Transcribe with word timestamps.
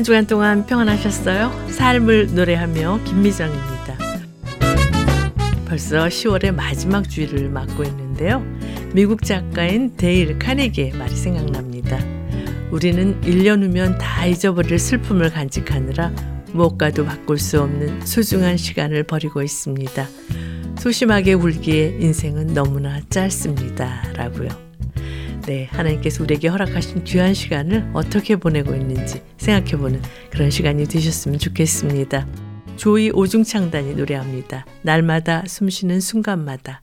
한 0.00 0.04
주간 0.04 0.26
동안 0.26 0.64
평안하셨어요? 0.64 1.68
삶을 1.72 2.34
노래하며 2.34 3.00
김미정입니다. 3.04 3.98
벌써 5.66 6.06
10월의 6.06 6.54
마지막 6.54 7.06
주일을 7.06 7.50
맞고 7.50 7.84
있는데요. 7.84 8.42
미국 8.94 9.22
작가인 9.22 9.94
데일 9.98 10.38
카네기의 10.38 10.92
말이 10.92 11.14
생각납니다. 11.14 11.98
우리는 12.70 13.20
1년 13.20 13.62
후면 13.62 13.98
다 13.98 14.24
잊어버릴 14.24 14.78
슬픔을 14.78 15.28
간직하느라 15.28 16.12
무엇과도 16.54 17.04
바꿀 17.04 17.36
수 17.36 17.60
없는 17.60 18.06
소중한 18.06 18.56
시간을 18.56 19.02
버리고 19.02 19.42
있습니다. 19.42 20.08
소심하게 20.78 21.34
울기에 21.34 21.98
인생은 22.00 22.54
너무나 22.54 23.02
짧습니다. 23.10 24.12
라고요. 24.14 24.69
네, 25.46 25.68
하나님께서 25.72 26.22
우리에게 26.22 26.48
허락하신 26.48 27.04
귀한 27.04 27.34
시간을 27.34 27.90
어떻게 27.92 28.36
보내고 28.36 28.74
있는지 28.74 29.22
생각해보는 29.38 30.02
그런 30.30 30.50
시간이 30.50 30.86
되셨으면 30.86 31.38
좋겠습니다. 31.38 32.26
조이 32.76 33.10
오중창단이 33.10 33.94
노래합니다. 33.94 34.66
날마다 34.82 35.44
숨쉬는 35.46 36.00
순간마다. 36.00 36.82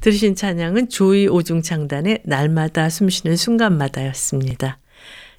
들으신 0.00 0.34
찬양은 0.34 0.88
조이 0.88 1.28
오중창단의 1.28 2.22
날마다 2.24 2.88
숨쉬는 2.88 3.36
순간마다였습니다. 3.36 4.80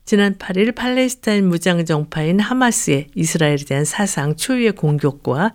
지난 0.06 0.36
8일 0.38 0.76
팔레스타인 0.76 1.48
무장정파인 1.48 2.40
하마스의 2.40 3.08
이스라엘에 3.16 3.58
대한 3.68 3.86
사상 3.86 4.36
초유의 4.36 4.74
공격과 4.74 5.54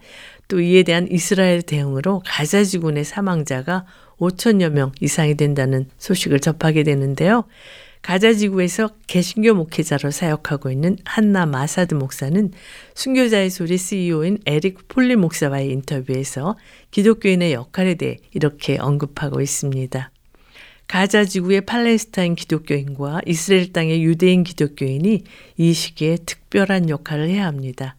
또 0.49 0.61
이에 0.61 0.83
대한 0.83 1.09
이스라엘 1.11 1.63
대응으로 1.63 2.23
가자 2.25 2.63
지군의 2.63 3.05
사망자가 3.05 3.85
5천여 4.19 4.71
명 4.71 4.93
이상이 5.01 5.35
된다는 5.35 5.89
소식을 5.99 6.41
접하게 6.41 6.83
되는데요. 6.83 7.45
가자 8.03 8.33
지구에서 8.33 8.91
개신교 9.09 9.55
목회자로 9.55 10.13
사역하고 10.13 10.71
있는 10.71 10.97
한나 11.05 11.45
마사드 11.45 11.95
목사는 11.95 12.53
순교자의 12.95 13.51
소리 13.51 13.77
CEO인 13.77 14.39
에릭 14.47 14.87
폴리 14.87 15.17
목사와의 15.17 15.71
인터뷰에서 15.71 16.57
기독교인의 16.93 17.53
역할에 17.53 17.95
대해 17.95 18.19
이렇게 18.33 18.79
언급하고 18.79 19.41
있습니다. 19.41 20.11
가자 20.87 21.25
지구의 21.25 21.63
팔레스타인 21.63 22.37
기독교인과 22.37 23.23
이스라엘 23.27 23.73
땅의 23.73 24.05
유대인 24.05 24.45
기독교인이 24.45 25.25
이 25.57 25.73
시기에 25.73 26.19
특별한 26.25 26.89
역할을 26.89 27.29
해야 27.29 27.47
합니다. 27.47 27.97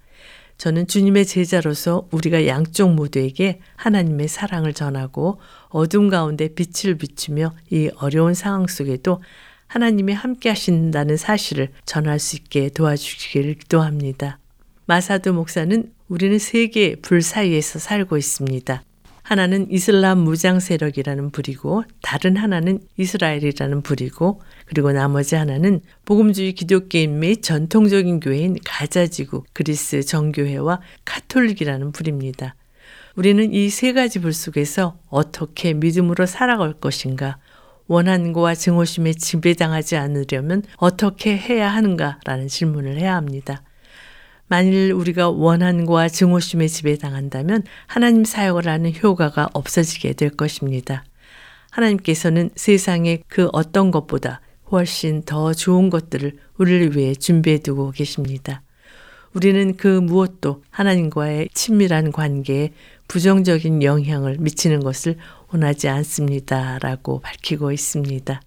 저는 0.58 0.88
주님의 0.88 1.26
제자로서 1.26 2.08
우리가 2.12 2.48
양쪽 2.48 2.94
모두에게 2.94 3.60
하나님의 3.76 4.28
사랑을 4.28 4.74
전하고 4.74 5.40
어둠 5.70 6.10
가운데 6.10 6.48
빛을 6.48 6.96
비추며 6.96 7.54
이 7.70 7.90
어려운 7.98 8.34
상황 8.34 8.66
속에도 8.68 9.22
하나님이 9.68 10.14
함께 10.14 10.50
하신다는 10.50 11.18
사실을 11.18 11.70
전할 11.86 12.20
수 12.20 12.36
있게 12.38 12.70
도와주시기를 12.70 13.56
기도합니다. 13.56 14.40
마사도 14.86 15.34
목사는 15.34 15.92
우리는 16.08 16.40
세계의 16.40 16.98
불 17.02 17.22
사이에서 17.22 17.78
살고 17.80 18.18
있습니다. 18.18 18.82
하나는 19.24 19.70
이슬람 19.70 20.20
무장 20.20 20.62
세력이라는 20.62 21.32
부리고 21.32 21.84
다른 22.02 22.38
하나는 22.38 22.80
이스라엘이라는 22.96 23.82
부리고 23.82 24.42
그리고 24.68 24.92
나머지 24.92 25.36
하나는 25.36 25.82
복음주의 26.06 26.54
기독교인 26.54 27.20
및 27.20 27.42
전통적인 27.42 28.20
교회인 28.20 28.58
가자지구 28.64 29.44
그리스 29.54 30.04
정교회와 30.04 30.82
카톨릭이라는 31.06 31.92
부입니다. 31.94 32.56
우리는 33.16 33.52
이 33.52 33.70
세 33.70 33.94
가지 33.94 34.20
불 34.20 34.34
속에서 34.34 35.00
어떻게 35.10 35.74
믿음으로 35.74 36.26
살아갈 36.26 36.74
것인가, 36.74 37.38
원한과 37.88 38.54
증오심에 38.54 39.14
지배당하지 39.14 39.96
않으려면 39.96 40.62
어떻게 40.76 41.36
해야 41.36 41.70
하는가라는 41.70 42.48
질문을 42.48 42.98
해야 43.00 43.16
합니다. 43.16 43.64
만일 44.50 44.92
우리가 44.94 45.30
원한과 45.30 46.10
증오심에 46.10 46.68
지배당한다면 46.68 47.64
하나님 47.88 48.24
사역을 48.24 48.68
하는 48.68 48.94
효과가 48.96 49.50
없어지게 49.54 50.14
될 50.14 50.30
것입니다. 50.30 51.04
하나님께서는 51.72 52.50
세상의 52.56 53.24
그 53.28 53.50
어떤 53.52 53.92
것보다 53.92 54.42
훨씬 54.72 55.24
더 55.24 55.54
좋은 55.54 55.90
것들을 55.90 56.38
우리를 56.58 56.98
위해 56.98 57.16
준비해 57.16 57.60
두고 57.60 57.92
계십니다. 57.92 58.62
우리는 59.34 59.78
그 59.78 59.88
무엇도 59.88 60.64
하나님과의 60.70 61.50
친밀한 61.54 62.12
관계에 62.12 62.72
부정적인 63.08 63.84
영향을 63.84 64.38
미치는 64.40 64.80
것을 64.82 65.18
원하지 65.50 65.88
않습니다. 65.90 66.80
라고 66.80 67.20
밝히고 67.20 67.72
있습니다. 67.72 68.42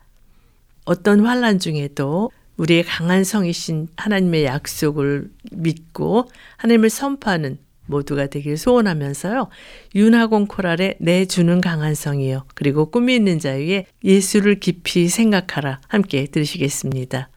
어떤 0.85 1.25
환란 1.25 1.59
중에도 1.59 2.31
우리의 2.57 2.85
강한 2.85 3.25
성이신 3.25 3.89
하나님의 3.97 4.45
약속을 4.45 5.31
믿고 5.53 6.29
하나님을 6.59 6.91
선포하는 6.91 7.59
모두가 7.91 8.29
되길 8.29 8.57
소원하면서요. 8.57 9.49
윤하공 9.95 10.47
코랄의 10.47 10.97
내 11.01 11.27
주는 11.27 11.61
강한 11.61 11.95
성이요. 11.95 12.47
그리고 12.55 12.91
꿈이 12.91 13.15
있는 13.17 13.39
자유의 13.39 13.87
예수를 14.05 14.61
깊이 14.61 15.09
생각하라. 15.09 15.81
함께 15.89 16.27
들으시겠습니다. 16.27 17.31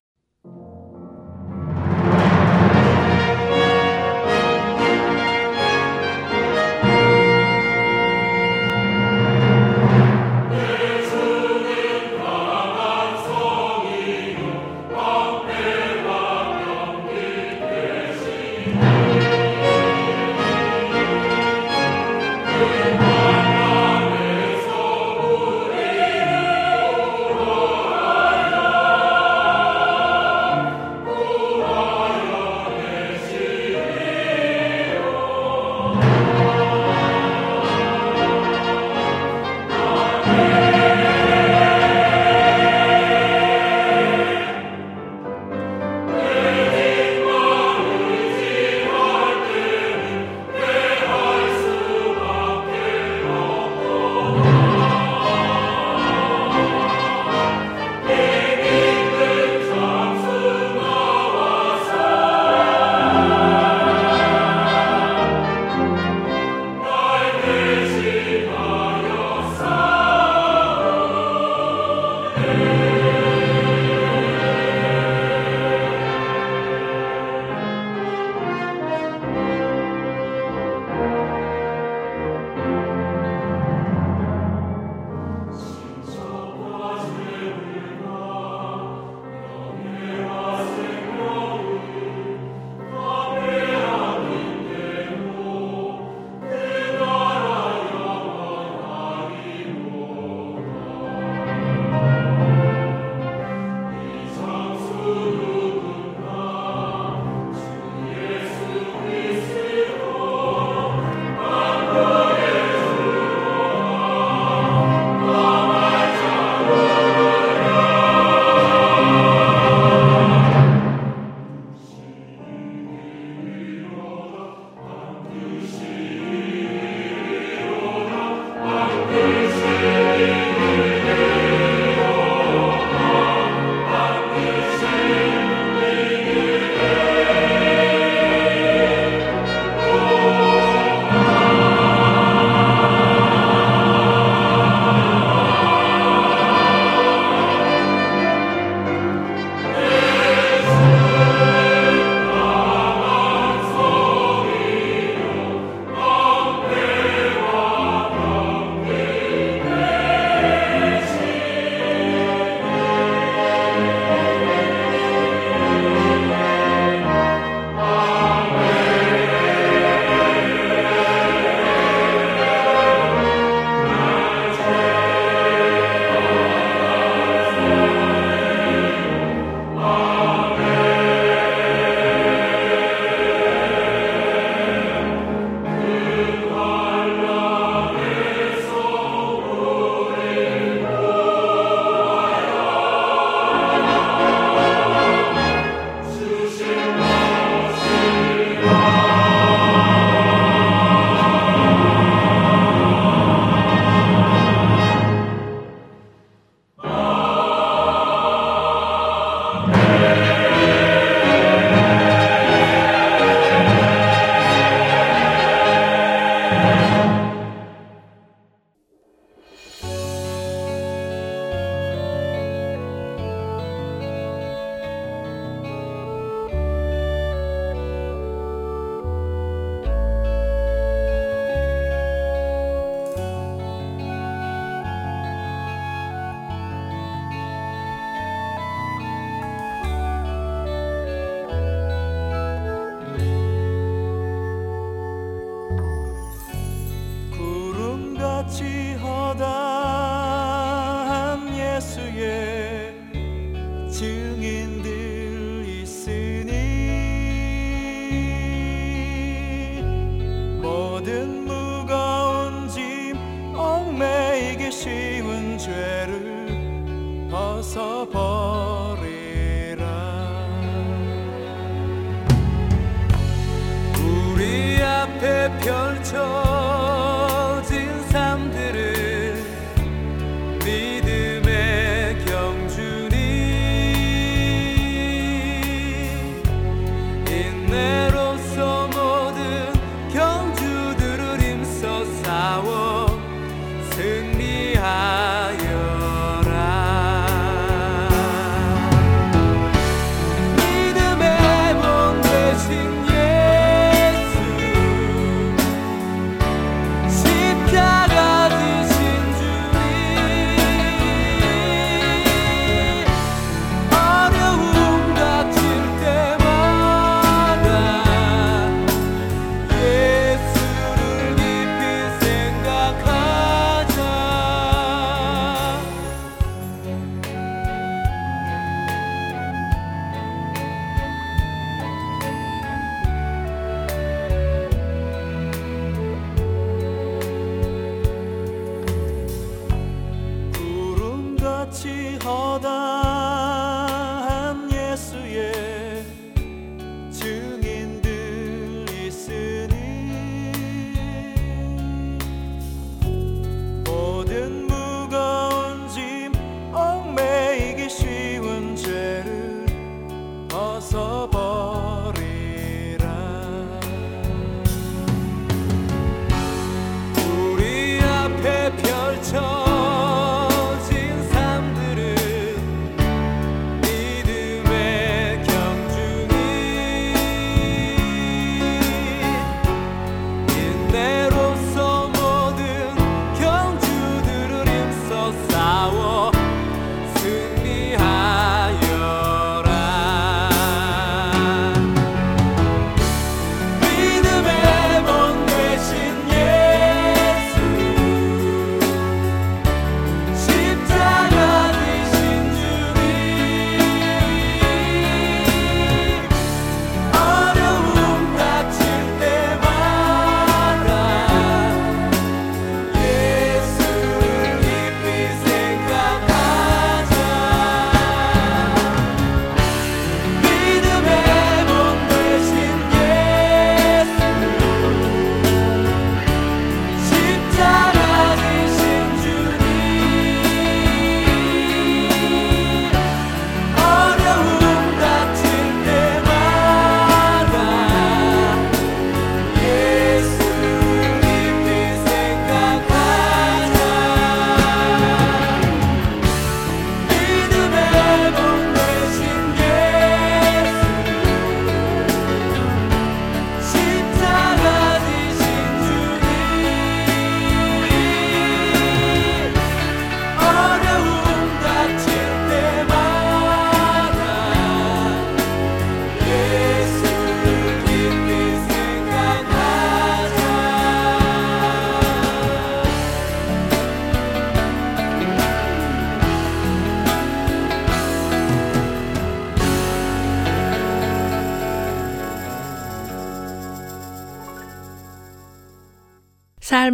sing 302.68 303.03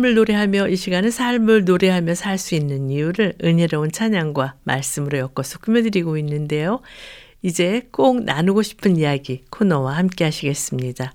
삶을 0.10 0.16
노래하며 0.16 0.70
이 0.70 0.76
시간은 0.76 1.12
삶을 1.12 1.66
노래하며 1.66 2.16
살 2.16 2.38
수 2.40 2.56
있는 2.56 2.90
이유를 2.90 3.36
은혜로운 3.44 3.92
찬양과 3.92 4.56
말씀으로 4.64 5.18
엮어서 5.18 5.60
꾸며드리고 5.60 6.18
있는데요. 6.18 6.82
이제 7.42 7.88
꼭 7.92 8.24
나누고 8.24 8.64
싶은 8.64 8.98
이야기 8.98 9.44
코너와 9.50 9.98
함께 9.98 10.24
하시겠습니다. 10.24 11.14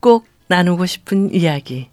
꼭 0.00 0.26
나누고 0.48 0.86
싶은 0.86 1.34
이야기 1.34 1.91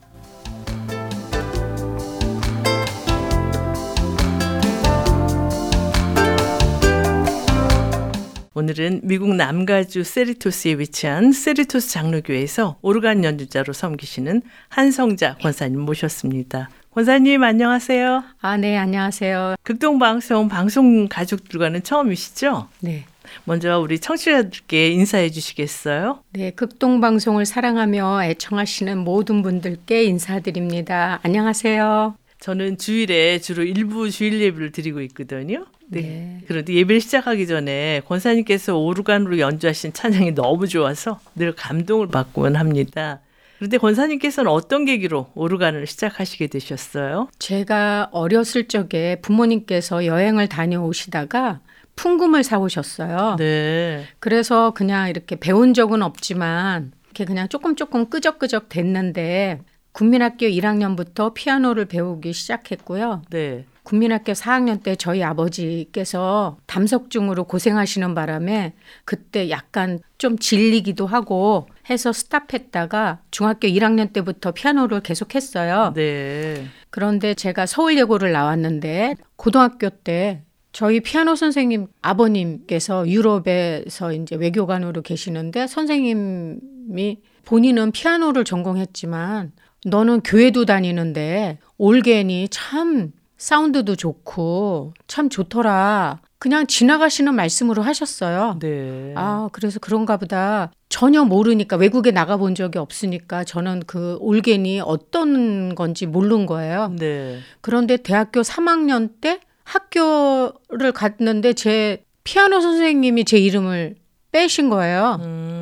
오늘은 8.60 9.00
미국 9.06 9.36
남가주 9.36 10.04
세리토스에 10.04 10.80
위치한 10.80 11.32
세리토스 11.32 11.92
장로교회에서 11.92 12.76
오르간 12.82 13.24
연주자로 13.24 13.72
섬기시는 13.72 14.42
한성자 14.68 15.36
권사님 15.36 15.80
모셨습니다. 15.80 16.70
권사님 16.94 17.42
안녕하세요. 17.42 18.22
아, 18.42 18.58
네, 18.58 18.78
안녕하세요. 18.78 19.56
극동방송 19.64 20.50
방송 20.50 21.08
가족들과는 21.08 21.84
처음이시죠? 21.84 22.68
네. 22.82 23.06
먼저 23.46 23.80
우리 23.80 23.98
청취자들께 23.98 24.90
인사해 24.90 25.30
주시겠어요? 25.30 26.20
네, 26.32 26.52
극동방송을 26.52 27.46
사랑하며 27.46 28.26
애청하시는 28.26 28.98
모든 28.98 29.42
분들께 29.42 30.04
인사드립니다. 30.04 31.22
안녕하세요. 31.24 32.16
저는 32.40 32.78
주일에 32.78 33.40
주로 33.40 33.64
일부 33.64 34.10
주일 34.10 34.40
예배를 34.40 34.72
드리고 34.72 35.02
있거든요. 35.02 35.66
네. 35.88 36.02
네. 36.02 36.42
그런데 36.48 36.74
예배를 36.74 37.02
시작하기 37.02 37.48
전에 37.48 38.02
권사님께서 38.08 38.78
오르간으로 38.78 39.40
연주하신 39.40 39.94
찬양이 39.94 40.36
너무 40.36 40.68
좋아서 40.68 41.20
늘 41.36 41.54
감동을 41.54 42.08
받곤 42.08 42.56
합니다. 42.56 43.20
그런데 43.58 43.78
권사님께서는 43.78 44.50
어떤 44.50 44.86
계기로 44.86 45.32
오르간을 45.36 45.86
시작하시게 45.86 46.48
되셨어요? 46.48 47.28
제가 47.40 48.08
어렸을 48.12 48.70
적에 48.70 49.20
부모님께서 49.22 50.06
여행을 50.06 50.48
다녀오시다가 50.48 51.60
풍금을 51.98 52.46
사오셨어요. 52.46 53.36
네. 53.38 54.06
그래서 54.20 54.72
그냥 54.72 55.10
이렇게 55.10 55.36
배운 55.36 55.74
적은 55.74 56.02
없지만 56.02 56.94
이렇게 57.08 57.26
그냥 57.26 57.50
조금 57.50 57.76
조금 57.76 58.10
끄적끄적 58.10 58.70
됐는데 58.70 59.60
국민학교 59.92 60.46
1학년부터 60.46 61.34
피아노를 61.34 61.86
배우기 61.86 62.34
시작했고요. 62.34 63.24
네. 63.30 63.66
국민학교 63.84 64.34
4학년 64.34 64.84
때 64.84 64.96
저희 64.96 65.24
아버지께서 65.24 66.58
담석증으로 66.68 67.46
고생하시는 67.46 68.14
바람에 68.14 68.74
그때 69.04 69.50
약간 69.50 70.00
좀 70.20 70.38
질리기도 70.38 71.08
하고 71.08 71.68
해서 71.90 72.14
스탑했다가 72.14 73.22
중학교 73.32 73.68
1학년 73.68 74.14
때부터 74.14 74.52
피아노를 74.52 75.02
계속했어요. 75.02 75.94
네. 75.96 76.68
그런데 76.92 77.34
제가 77.34 77.66
서울예고를 77.66 78.32
나왔는데 78.32 79.16
고등학교 79.38 79.90
때 79.90 80.44
저희 80.72 81.00
피아노 81.00 81.36
선생님 81.36 81.88
아버님께서 82.04 83.08
유럽에서 83.08 84.14
이제 84.14 84.36
외교관으로 84.36 85.02
계시는데 85.02 85.66
선생님이 85.66 87.18
본인은 87.46 87.92
피아노를 87.92 88.44
전공했지만 88.44 89.52
너는 89.86 90.22
교회도 90.22 90.66
다니는데 90.66 91.60
올겐이 91.78 92.50
참 92.50 93.12
사운드도 93.38 93.96
좋고 93.96 94.94
참 95.08 95.30
좋더라. 95.30 96.20
그냥 96.40 96.68
지나가시는 96.68 97.36
말씀으로 97.36 97.82
하셨어요. 97.82 98.58
네. 98.60 99.14
아, 99.18 99.50
그래서 99.52 99.80
그런가 99.80 100.18
보다. 100.18 100.72
전혀 100.88 101.24
모르니까 101.26 101.76
외국에 101.76 102.12
나가 102.12 102.38
본 102.38 102.56
적이 102.56 102.80
없으니까 102.80 103.44
저는 103.44 103.84
그 103.86 104.18
올겐이 104.22 104.80
어떤 104.80 105.76
건지 105.76 106.06
모르는 106.06 106.46
거예요. 106.46 106.94
네. 106.98 107.40
그런데 107.62 107.98
대학교 107.98 108.42
3학년 108.42 109.10
때 109.22 109.40
학교를 109.66 110.92
갔는데 110.94 111.54
제 111.54 112.04
피아노 112.24 112.62
선생님이 112.62 113.26
제 113.26 113.38
이름을 113.38 113.96
빼신 114.32 114.70
거예요. 114.70 115.20
음. 115.22 115.59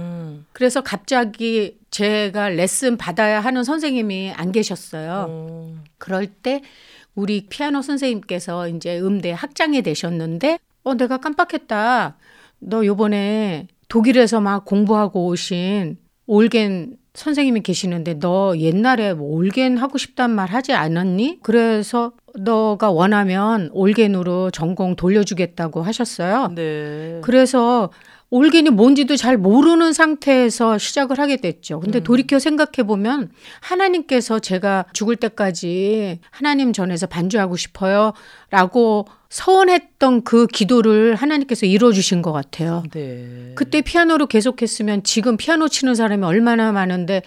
그래서 0.58 0.82
갑자기 0.82 1.78
제가 1.92 2.50
레슨 2.50 2.98
받아야 2.98 3.42
하는 3.42 3.64
선생님이 3.64 4.32
안 4.36 4.52
계셨어요. 4.52 5.28
음. 5.30 5.84
그럴 6.00 6.26
때 6.26 6.64
우리 7.14 7.46
피아노 7.46 7.84
선생님께서 7.84 8.68
이제 8.70 9.00
음대 9.00 9.32
학장이 9.32 9.84
되셨는데 9.84 10.58
어 10.84 10.96
내가 10.96 11.18
깜빡했다. 11.18 12.18
너 12.58 12.86
요번에 12.88 13.68
독일에서 13.88 14.42
막 14.42 14.66
공부하고 14.66 15.28
오신 15.28 16.00
올겐 16.26 16.98
선생님이 17.14 17.62
계시는데 17.62 18.18
너 18.18 18.58
옛날에 18.58 19.14
뭐 19.14 19.36
올겐 19.36 19.78
하고 19.78 20.00
싶단 20.00 20.32
말 20.32 20.50
하지 20.50 20.74
않았니? 20.74 21.42
그래서 21.44 22.14
너가 22.34 22.90
원하면 22.90 23.70
올겐으로 23.74 24.50
전공 24.50 24.96
돌려주겠다고 24.96 25.84
하셨어요. 25.84 26.52
네. 26.56 27.20
그래서 27.22 27.92
올겐이 28.30 28.72
뭔지도 28.72 29.16
잘 29.16 29.38
모르는 29.38 29.94
상태에서 29.94 30.78
시작을 30.78 31.18
하게 31.18 31.38
됐죠. 31.38 31.80
근데 31.80 32.02
돌이켜 32.02 32.40
생각해 32.40 32.86
보면 32.86 33.32
하나님께서 33.62 34.40
제가 34.40 34.86
죽을 34.92 35.16
때까지 35.16 36.20
하나님 36.30 36.74
전에서 36.74 37.08
반주하고 37.08 37.56
싶어요. 37.56 38.12
라고 38.50 39.08
서원했던 39.30 40.24
그 40.24 40.46
기도를 40.48 41.16
하나님께서 41.16 41.66
이루어 41.66 41.94
주신 41.94 42.22
것 42.22 42.34
같아요. 42.34 42.84
네. 42.92 43.54
그때 43.56 43.82
피아노로 43.82 44.28
계속했으면 44.28 45.04
지금 45.04 45.38
피아노 45.38 45.70
치는 45.70 45.96
사람이 45.96 46.26
얼마나 46.26 46.74
많은데 46.74 47.22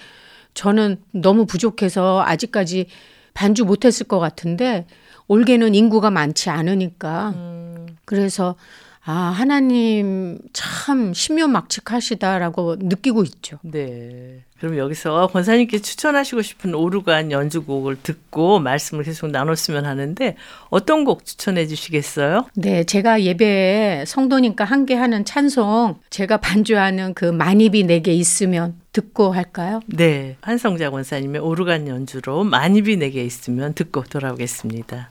저는 0.53 0.99
너무 1.13 1.47
부족해서 1.47 2.23
아직까지 2.27 2.87
반주 3.33 3.65
못했을 3.65 4.07
것 4.07 4.19
같은데 4.19 4.87
올게는 5.29 5.75
인구가 5.75 6.11
많지 6.11 6.51
않으니까 6.51 7.31
음. 7.37 7.87
그래서 8.05 8.57
아 9.05 9.13
하나님 9.13 10.39
참 10.53 11.15
신묘막측하시다라고 11.15 12.77
느끼고 12.81 13.23
있죠. 13.25 13.59
네. 13.63 14.43
그럼 14.59 14.77
여기서 14.77 15.29
권사님께 15.29 15.79
추천하시고 15.79 16.43
싶은 16.43 16.75
오르간 16.75 17.33
연주곡을 17.33 17.97
듣고 18.03 18.59
말씀을 18.59 19.05
계속 19.05 19.31
나눴으면 19.31 19.87
하는데 19.87 20.37
어떤 20.69 21.05
곡 21.05 21.25
추천해 21.25 21.67
주시겠어요? 21.67 22.47
네, 22.55 22.85
제가 22.85 23.23
예배에 23.23 24.05
성도님과 24.07 24.65
함께 24.65 24.95
하는 24.97 25.25
찬송 25.25 25.99
제가 26.11 26.37
반주하는 26.37 27.15
그 27.15 27.25
만입이 27.25 27.85
내게 27.85 28.13
있으면 28.13 28.75
듣고 28.93 29.33
할까요? 29.33 29.81
네. 29.87 30.37
한성자 30.43 30.91
권사님의 30.91 31.41
오르간 31.41 31.89
연주로 31.89 32.45
만입이 32.45 32.99
내게 32.99 33.25
있으면 33.25 33.73
듣고 33.73 34.03
돌아오겠습니다. 34.05 35.11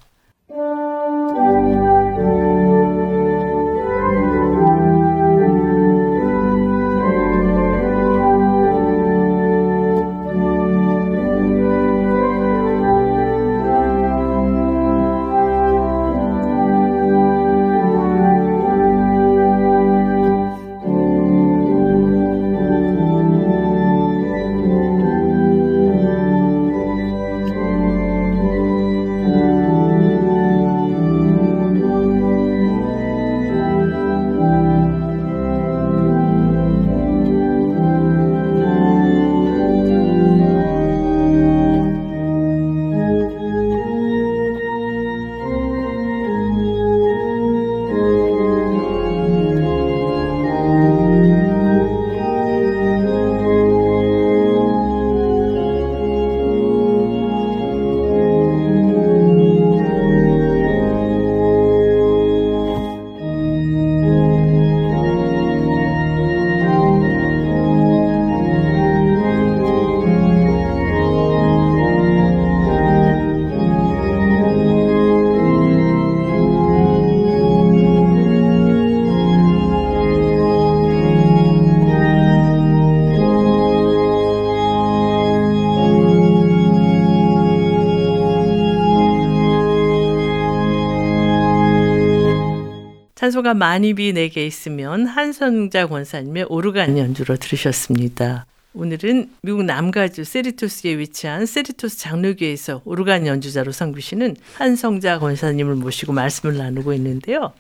만입이 93.60 94.14
내게 94.14 94.48
있으면 94.48 95.06
한성자 95.06 95.88
권사님의 95.88 96.46
오르간 96.50 96.98
연주로 96.98 97.36
들으셨습니다. 97.36 98.46
오늘은 98.74 99.30
미국 99.42 99.64
남가주 99.64 100.24
세리토스에 100.24 100.98
위치한 100.98 101.46
세리토스 101.46 101.98
장로교에서 101.98 102.82
오르간 102.86 103.28
연주자로 103.28 103.74
섬기시는 103.74 104.38
한성자 104.56 105.20
권사님을 105.20 105.76
모시고 105.76 106.14
말씀을 106.14 106.58
나누고 106.58 106.94
있는데요. 106.94 107.52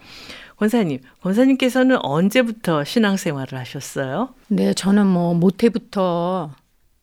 권사님, 0.55 0.99
권사님께서는 1.21 1.97
언제부터 2.01 2.85
신앙생활을 2.85 3.57
하셨어요? 3.59 4.29
네, 4.47 4.73
저는 4.73 5.05
뭐 5.05 5.33
모태부터 5.33 6.53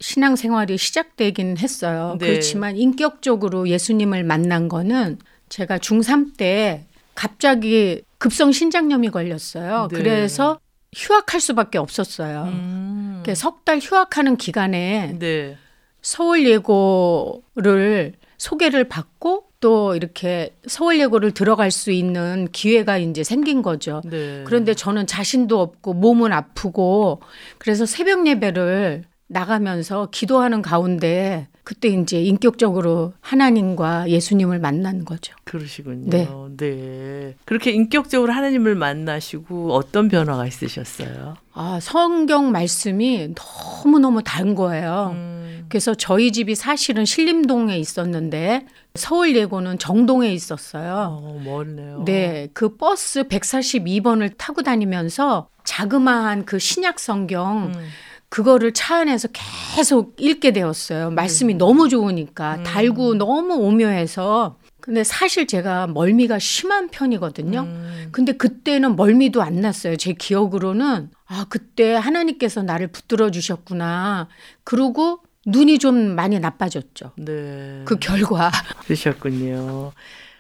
신앙생활이 0.00 0.78
시작되긴 0.78 1.58
했어요. 1.58 2.16
네. 2.18 2.28
그렇지만 2.28 2.76
인격적으로 2.76 3.68
예수님을 3.68 4.24
만난 4.24 4.68
거는 4.68 5.18
제가 5.48 5.78
중3 5.78 6.36
때 6.36 6.85
갑자기 7.16 8.02
급성 8.18 8.52
신장염이 8.52 9.10
걸렸어요. 9.10 9.88
네. 9.90 9.98
그래서 9.98 10.60
휴학할 10.94 11.40
수밖에 11.40 11.78
없었어요. 11.78 12.44
음. 12.44 13.22
석달 13.34 13.80
휴학하는 13.80 14.36
기간에 14.36 15.16
네. 15.18 15.56
서울 16.00 16.46
예고를 16.46 18.12
소개를 18.38 18.84
받고 18.84 19.46
또 19.58 19.96
이렇게 19.96 20.54
서울 20.66 21.00
예고를 21.00 21.32
들어갈 21.32 21.72
수 21.72 21.90
있는 21.90 22.46
기회가 22.52 22.98
이제 22.98 23.24
생긴 23.24 23.62
거죠. 23.62 24.02
네. 24.04 24.44
그런데 24.46 24.74
저는 24.74 25.08
자신도 25.08 25.60
없고 25.60 25.94
몸은 25.94 26.32
아프고 26.32 27.20
그래서 27.58 27.84
새벽 27.86 28.26
예배를 28.28 29.02
나가면서 29.26 30.08
기도하는 30.12 30.62
가운데 30.62 31.48
그때 31.66 31.88
이제 31.88 32.22
인격적으로 32.22 33.12
하나님과 33.20 34.08
예수님을 34.08 34.60
만난 34.60 35.04
거죠. 35.04 35.34
그러시군요. 35.42 36.10
네. 36.10 36.28
네. 36.56 37.34
그렇게 37.44 37.72
인격적으로 37.72 38.32
하나님을 38.32 38.76
만나시고 38.76 39.74
어떤 39.74 40.06
변화가 40.06 40.46
있으셨어요? 40.46 41.36
아, 41.54 41.80
성경 41.82 42.52
말씀이 42.52 43.34
너무너무 43.34 44.22
다른 44.22 44.54
거예요. 44.54 45.10
음. 45.16 45.66
그래서 45.68 45.96
저희 45.96 46.30
집이 46.30 46.54
사실은 46.54 47.04
신림동에 47.04 47.76
있었는데 47.76 48.66
서울 48.94 49.34
예고는 49.34 49.80
정동에 49.80 50.32
있었어요. 50.32 51.18
어, 51.20 51.40
멀네요. 51.44 52.04
네, 52.04 52.48
그 52.52 52.76
버스 52.76 53.24
142번을 53.24 54.38
타고 54.38 54.62
다니면서 54.62 55.48
자그마한 55.64 56.44
그 56.44 56.60
신약 56.60 57.00
성경 57.00 57.72
음. 57.74 57.88
그거를 58.28 58.72
차 58.72 58.98
안에서 58.98 59.28
계속 59.32 60.16
읽게 60.18 60.52
되었어요. 60.52 61.10
말씀이 61.10 61.54
너무 61.54 61.88
좋으니까 61.88 62.62
달고 62.62 63.14
너무 63.14 63.54
오묘해서. 63.54 64.56
근데 64.80 65.02
사실 65.02 65.46
제가 65.46 65.88
멀미가 65.88 66.38
심한 66.38 66.88
편이거든요. 66.90 67.60
음. 67.60 68.08
근데 68.12 68.32
그때는 68.32 68.94
멀미도 68.94 69.42
안 69.42 69.60
났어요. 69.60 69.96
제 69.96 70.12
기억으로는 70.12 71.10
아 71.26 71.46
그때 71.48 71.94
하나님께서 71.94 72.62
나를 72.62 72.88
붙들어 72.88 73.30
주셨구나. 73.30 74.28
그러고 74.64 75.20
눈이 75.46 75.78
좀 75.78 76.14
많이 76.14 76.38
나빠졌죠. 76.38 77.12
네. 77.16 77.82
그 77.84 77.96
결과 77.98 78.50
그러셨군요. 78.86 79.92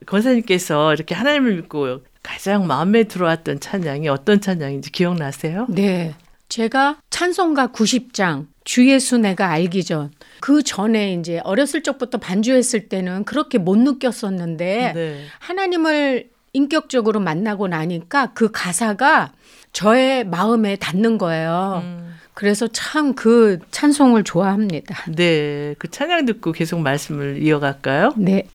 권사님께서 0.06 0.94
이렇게 0.94 1.14
하나님을 1.14 1.56
믿고 1.56 2.00
가장 2.22 2.66
마음에 2.66 3.04
들어왔던 3.04 3.60
찬양이 3.60 4.08
어떤 4.08 4.40
찬양인지 4.40 4.90
기억나세요? 4.92 5.66
네. 5.68 6.14
제가 6.48 6.98
찬송가 7.10 7.68
90장 7.68 8.46
주 8.64 8.88
예수 8.90 9.18
내가 9.18 9.50
알기 9.50 9.84
전 9.84 10.10
그 10.40 10.62
전에 10.62 11.14
이제 11.14 11.40
어렸을 11.44 11.82
적부터 11.82 12.18
반주했을 12.18 12.88
때는 12.88 13.24
그렇게 13.24 13.58
못 13.58 13.76
느꼈었는데 13.78 14.92
네. 14.94 15.20
하나님을 15.40 16.30
인격적으로 16.52 17.20
만나고 17.20 17.68
나니까 17.68 18.32
그 18.32 18.50
가사가 18.52 19.32
저의 19.72 20.24
마음에 20.24 20.76
닿는 20.76 21.18
거예요. 21.18 21.82
음. 21.84 22.14
그래서 22.34 22.68
참 22.68 23.14
그 23.14 23.58
찬송을 23.70 24.24
좋아합니다. 24.24 25.10
네. 25.16 25.74
그 25.78 25.88
찬양 25.90 26.26
듣고 26.26 26.52
계속 26.52 26.80
말씀을 26.80 27.42
이어갈까요? 27.42 28.12
네. 28.16 28.46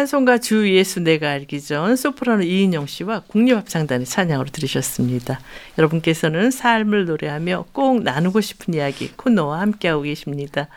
찬송가 0.00 0.38
주 0.38 0.74
예수 0.74 1.00
내가 1.00 1.30
알기 1.30 1.60
전 1.60 1.94
소프라노 1.94 2.42
이인영 2.42 2.86
씨와 2.86 3.20
국립합창단의 3.26 4.06
찬양으로 4.06 4.48
들으셨습니다. 4.48 5.40
여러분께서는 5.76 6.50
삶을 6.50 7.04
노래하며 7.04 7.66
꼭 7.72 8.02
나누고 8.02 8.40
싶은 8.40 8.72
이야기 8.72 9.12
코너와 9.14 9.60
함께하고 9.60 10.02
계십니다. 10.02 10.68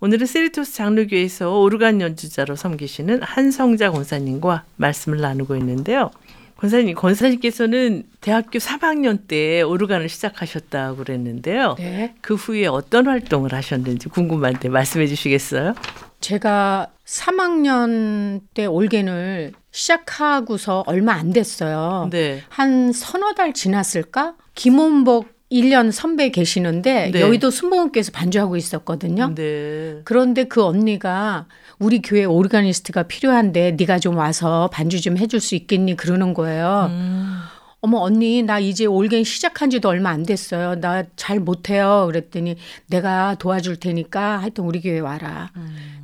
오늘은 0.00 0.26
세리토스 0.26 0.72
장로교에서 0.72 1.58
오르간 1.58 2.00
연주자로 2.00 2.56
섬기시는 2.56 3.22
한성자 3.22 3.90
권사님과 3.90 4.64
말씀을 4.76 5.20
나누고 5.20 5.54
있는데요. 5.56 6.10
권사님, 6.56 6.94
권사님께서는 6.94 8.04
대학교 8.22 8.58
3학년 8.58 9.28
때 9.28 9.60
오르간을 9.60 10.08
시작하셨다고 10.08 10.96
그랬는데요. 10.96 11.74
네. 11.78 12.14
그 12.22 12.34
후에 12.34 12.66
어떤 12.66 13.06
활동을 13.06 13.52
하셨는지 13.52 14.08
궁금한데 14.08 14.70
말씀해 14.70 15.08
주시겠어요? 15.08 15.74
제가 16.26 16.88
3학년 17.04 18.40
때 18.52 18.66
올겐을 18.66 19.52
시작하고서 19.70 20.82
얼마 20.88 21.12
안 21.12 21.32
됐어요. 21.32 22.08
네. 22.10 22.42
한 22.48 22.90
서너 22.92 23.34
달 23.34 23.52
지났을까? 23.52 24.34
김원복 24.56 25.28
1년 25.52 25.92
선배 25.92 26.30
계시는데 26.30 27.12
네. 27.12 27.20
여의도 27.20 27.50
순복음교에서 27.52 28.10
반주하고 28.10 28.56
있었거든요. 28.56 29.36
네. 29.36 30.00
그런데 30.04 30.44
그 30.48 30.64
언니가 30.64 31.46
우리 31.78 32.02
교회 32.02 32.24
오르가니스트가 32.24 33.04
필요한데 33.04 33.76
네가 33.78 34.00
좀 34.00 34.16
와서 34.16 34.68
반주 34.72 35.00
좀 35.00 35.18
해줄 35.18 35.38
수 35.38 35.54
있겠니 35.54 35.94
그러는 35.96 36.34
거예요. 36.34 36.88
음. 36.90 37.38
어머 37.86 37.98
언니 37.98 38.42
나 38.42 38.58
이제 38.58 38.84
올겐 38.84 39.22
시작한 39.22 39.70
지도 39.70 39.88
얼마 39.88 40.10
안 40.10 40.24
됐어요. 40.24 40.74
나 40.80 41.04
잘 41.14 41.38
못해요. 41.38 42.04
그랬더니 42.10 42.56
내가 42.88 43.36
도와줄 43.38 43.76
테니까 43.76 44.38
하여튼 44.38 44.64
우리 44.64 44.80
교회 44.80 44.98
와라. 44.98 45.52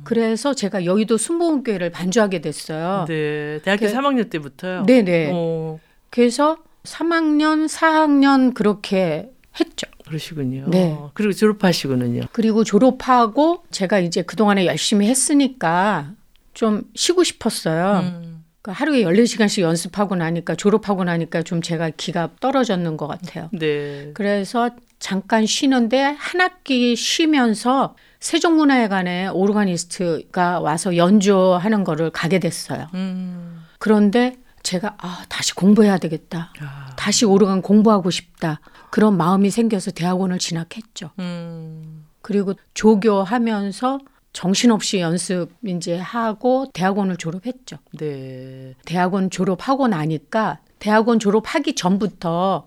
그래서 0.05 0.53
제가 0.53 0.85
여의도 0.85 1.17
순복음교회를 1.17 1.89
반주하게 1.91 2.39
됐어요. 2.39 3.03
네. 3.09 3.59
대학교 3.63 3.85
그- 3.87 3.91
3학년 3.93 4.29
때부터요? 4.29 4.85
네네. 4.85 5.31
어, 5.33 5.79
그래서 6.09 6.57
3학년, 6.85 7.67
4학년 7.67 8.53
그렇게 8.53 9.29
했죠. 9.59 9.87
그러시군요. 10.05 10.65
네. 10.69 10.97
그리고 11.13 11.33
졸업하시고는요. 11.33 12.21
그리고 12.31 12.63
졸업하고 12.63 13.63
제가 13.71 13.99
이제 13.99 14.21
그동안에 14.21 14.65
열심히 14.67 15.07
했으니까 15.07 16.11
좀 16.53 16.83
쉬고 16.95 17.23
싶었어요. 17.25 17.99
음. 18.03 18.32
그러니까 18.63 18.79
하루에 18.79 19.03
14시간씩 19.03 19.61
연습하고 19.61 20.15
나니까 20.15 20.55
졸업하고 20.55 21.03
나니까 21.03 21.43
좀 21.43 21.61
제가 21.61 21.91
기가 21.91 22.29
떨어졌는 22.39 22.95
것 22.95 23.07
같아요. 23.07 23.49
네. 23.51 24.11
그래서 24.13 24.69
잠깐 24.99 25.45
쉬는데 25.45 26.01
한 26.01 26.39
학기 26.39 26.95
쉬면서 26.95 27.95
세종문화회관에 28.21 29.27
오르가니스트가 29.27 30.61
와서 30.61 30.95
연주하는 30.95 31.83
거를 31.83 32.09
가게 32.09 32.39
됐어요. 32.39 32.87
음. 32.93 33.65
그런데 33.79 34.37
제가 34.63 34.95
아, 34.97 35.25
다시 35.27 35.53
공부해야 35.55 35.97
되겠다. 35.97 36.53
아. 36.61 36.93
다시 36.95 37.25
오르간 37.25 37.61
공부하고 37.61 38.11
싶다. 38.11 38.61
그런 38.91 39.17
마음이 39.17 39.49
생겨서 39.49 39.91
대학원을 39.91 40.39
진학했죠. 40.39 41.11
음. 41.19 42.05
그리고 42.21 42.53
조교하면서 42.73 43.99
정신없이 44.33 44.99
연습 44.99 45.49
이제 45.65 45.95
하고 45.95 46.65
대학원을 46.73 47.17
졸업했죠. 47.17 47.77
네. 47.97 48.73
대학원 48.85 49.29
졸업하고 49.29 49.87
나니까 49.87 50.59
대학원 50.79 51.19
졸업하기 51.19 51.75
전부터 51.75 52.65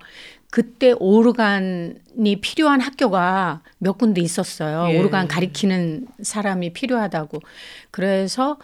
그때 0.49 0.93
오르간이 0.97 2.39
필요한 2.41 2.79
학교가 2.81 3.61
몇 3.79 3.97
군데 3.97 4.21
있었어요. 4.21 4.93
예. 4.93 4.97
오르간 4.97 5.27
가리키는 5.27 6.07
사람이 6.21 6.73
필요하다고. 6.73 7.39
그래서 7.91 8.57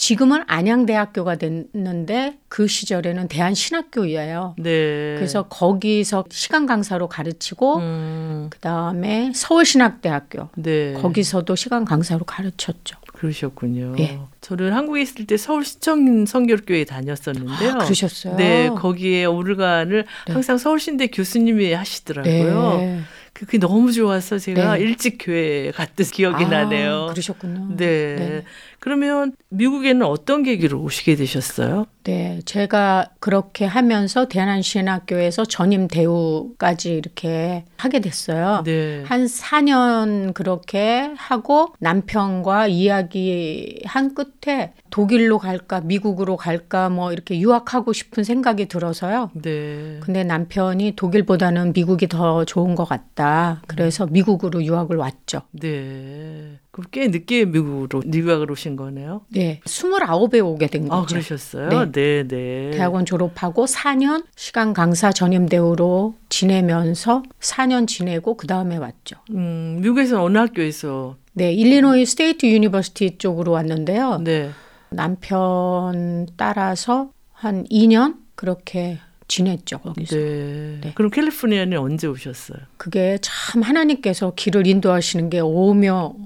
지금은 0.00 0.44
안양대학교가 0.46 1.36
됐는데 1.36 2.38
그 2.48 2.66
시절에는 2.66 3.28
대한신학교예요. 3.28 4.54
네. 4.56 5.14
그래서 5.16 5.42
거기서 5.42 6.24
시간 6.30 6.64
강사로 6.64 7.06
가르치고 7.06 7.76
음. 7.76 8.46
그다음에 8.48 9.30
서울신학대학교 9.34 10.48
네. 10.56 10.94
거기서도 10.94 11.54
시간 11.54 11.84
강사로 11.84 12.24
가르쳤죠. 12.24 12.96
그러셨군요. 13.20 13.96
예. 13.98 14.18
저는 14.40 14.72
한국에 14.72 15.02
있을 15.02 15.26
때 15.26 15.36
서울 15.36 15.62
시청 15.62 16.24
성결교회 16.24 16.84
다녔었는데요. 16.84 17.72
아, 17.72 17.78
그러셨어요? 17.78 18.36
네, 18.36 18.70
거기에 18.70 19.26
오르간을 19.26 20.06
네. 20.26 20.32
항상 20.32 20.56
서울신대 20.56 21.08
교수님이 21.08 21.74
하시더라고요. 21.74 22.78
네. 22.78 23.00
그게 23.34 23.58
너무 23.58 23.92
좋아서 23.92 24.38
제가 24.38 24.76
네. 24.76 24.80
일찍 24.80 25.18
교회 25.20 25.70
갔던 25.70 26.06
기억이 26.06 26.44
아, 26.46 26.48
나네요. 26.48 27.08
그러셨군요. 27.10 27.76
네. 27.76 28.42
네. 28.80 28.84
그러면 28.90 29.32
미국에는 29.50 30.06
어떤 30.06 30.42
계기로 30.42 30.80
오시게 30.80 31.16
되셨어요? 31.16 31.86
네, 32.04 32.40
제가 32.46 33.10
그렇게 33.20 33.66
하면서 33.66 34.26
대한신학교에서 34.26 35.44
전임 35.44 35.86
대우까지 35.86 36.94
이렇게 36.94 37.64
하게 37.76 38.00
됐어요. 38.00 38.62
네. 38.64 39.04
한 39.04 39.26
4년 39.26 40.32
그렇게 40.32 41.12
하고 41.16 41.74
남편과 41.78 42.68
이야기 42.68 43.82
한 43.84 44.14
끝에 44.14 44.72
독일로 44.88 45.38
갈까, 45.38 45.80
미국으로 45.82 46.36
갈까, 46.36 46.88
뭐 46.88 47.12
이렇게 47.12 47.38
유학하고 47.38 47.92
싶은 47.92 48.24
생각이 48.24 48.66
들어서요. 48.66 49.30
네. 49.34 50.00
근데 50.00 50.24
남편이 50.24 50.94
독일보다는 50.96 51.74
미국이 51.74 52.08
더 52.08 52.46
좋은 52.46 52.74
것 52.74 52.86
같다. 52.86 53.60
그래서 53.66 54.06
미국으로 54.06 54.64
유학을 54.64 54.96
왔죠. 54.96 55.42
네. 55.52 56.59
꽤 56.90 57.08
늦게 57.08 57.44
미국으로 57.46 58.02
유학을 58.12 58.50
오신 58.50 58.76
거네요. 58.76 59.22
네, 59.28 59.60
29에 59.64 60.44
오게 60.44 60.66
된 60.68 60.86
아, 60.90 61.00
거죠. 61.00 61.14
그러셨어요? 61.14 61.90
네, 61.92 62.26
네. 62.26 62.70
대학원 62.72 63.04
졸업하고 63.04 63.66
4년 63.66 64.24
시간 64.36 64.72
강사 64.72 65.12
전임 65.12 65.46
대우로 65.46 66.14
지내면서 66.28 67.22
4년 67.40 67.86
지내고 67.86 68.36
그 68.36 68.46
다음에 68.46 68.76
왔죠. 68.76 69.16
음, 69.30 69.78
미국에서 69.80 70.22
어느 70.22 70.38
학교에서 70.38 71.16
네, 71.32 71.52
Illinois 71.52 72.06
State 72.06 72.46
University 72.46 73.18
쪽으로 73.18 73.52
왔는데요. 73.52 74.18
네. 74.18 74.50
남편 74.90 76.26
따라서 76.36 77.12
한 77.32 77.64
2년 77.64 78.16
그렇게 78.34 78.98
지냈죠 79.28 79.78
거기서. 79.78 80.16
네. 80.16 80.78
네. 80.82 80.92
그럼 80.94 81.10
캘리포니아는 81.10 81.78
언제 81.78 82.06
오셨어요? 82.06 82.58
그게 82.76 83.18
참 83.22 83.62
하나님께서 83.62 84.32
길을 84.34 84.66
인도하시는 84.66 85.30
게 85.30 85.40
오묘 85.40 86.16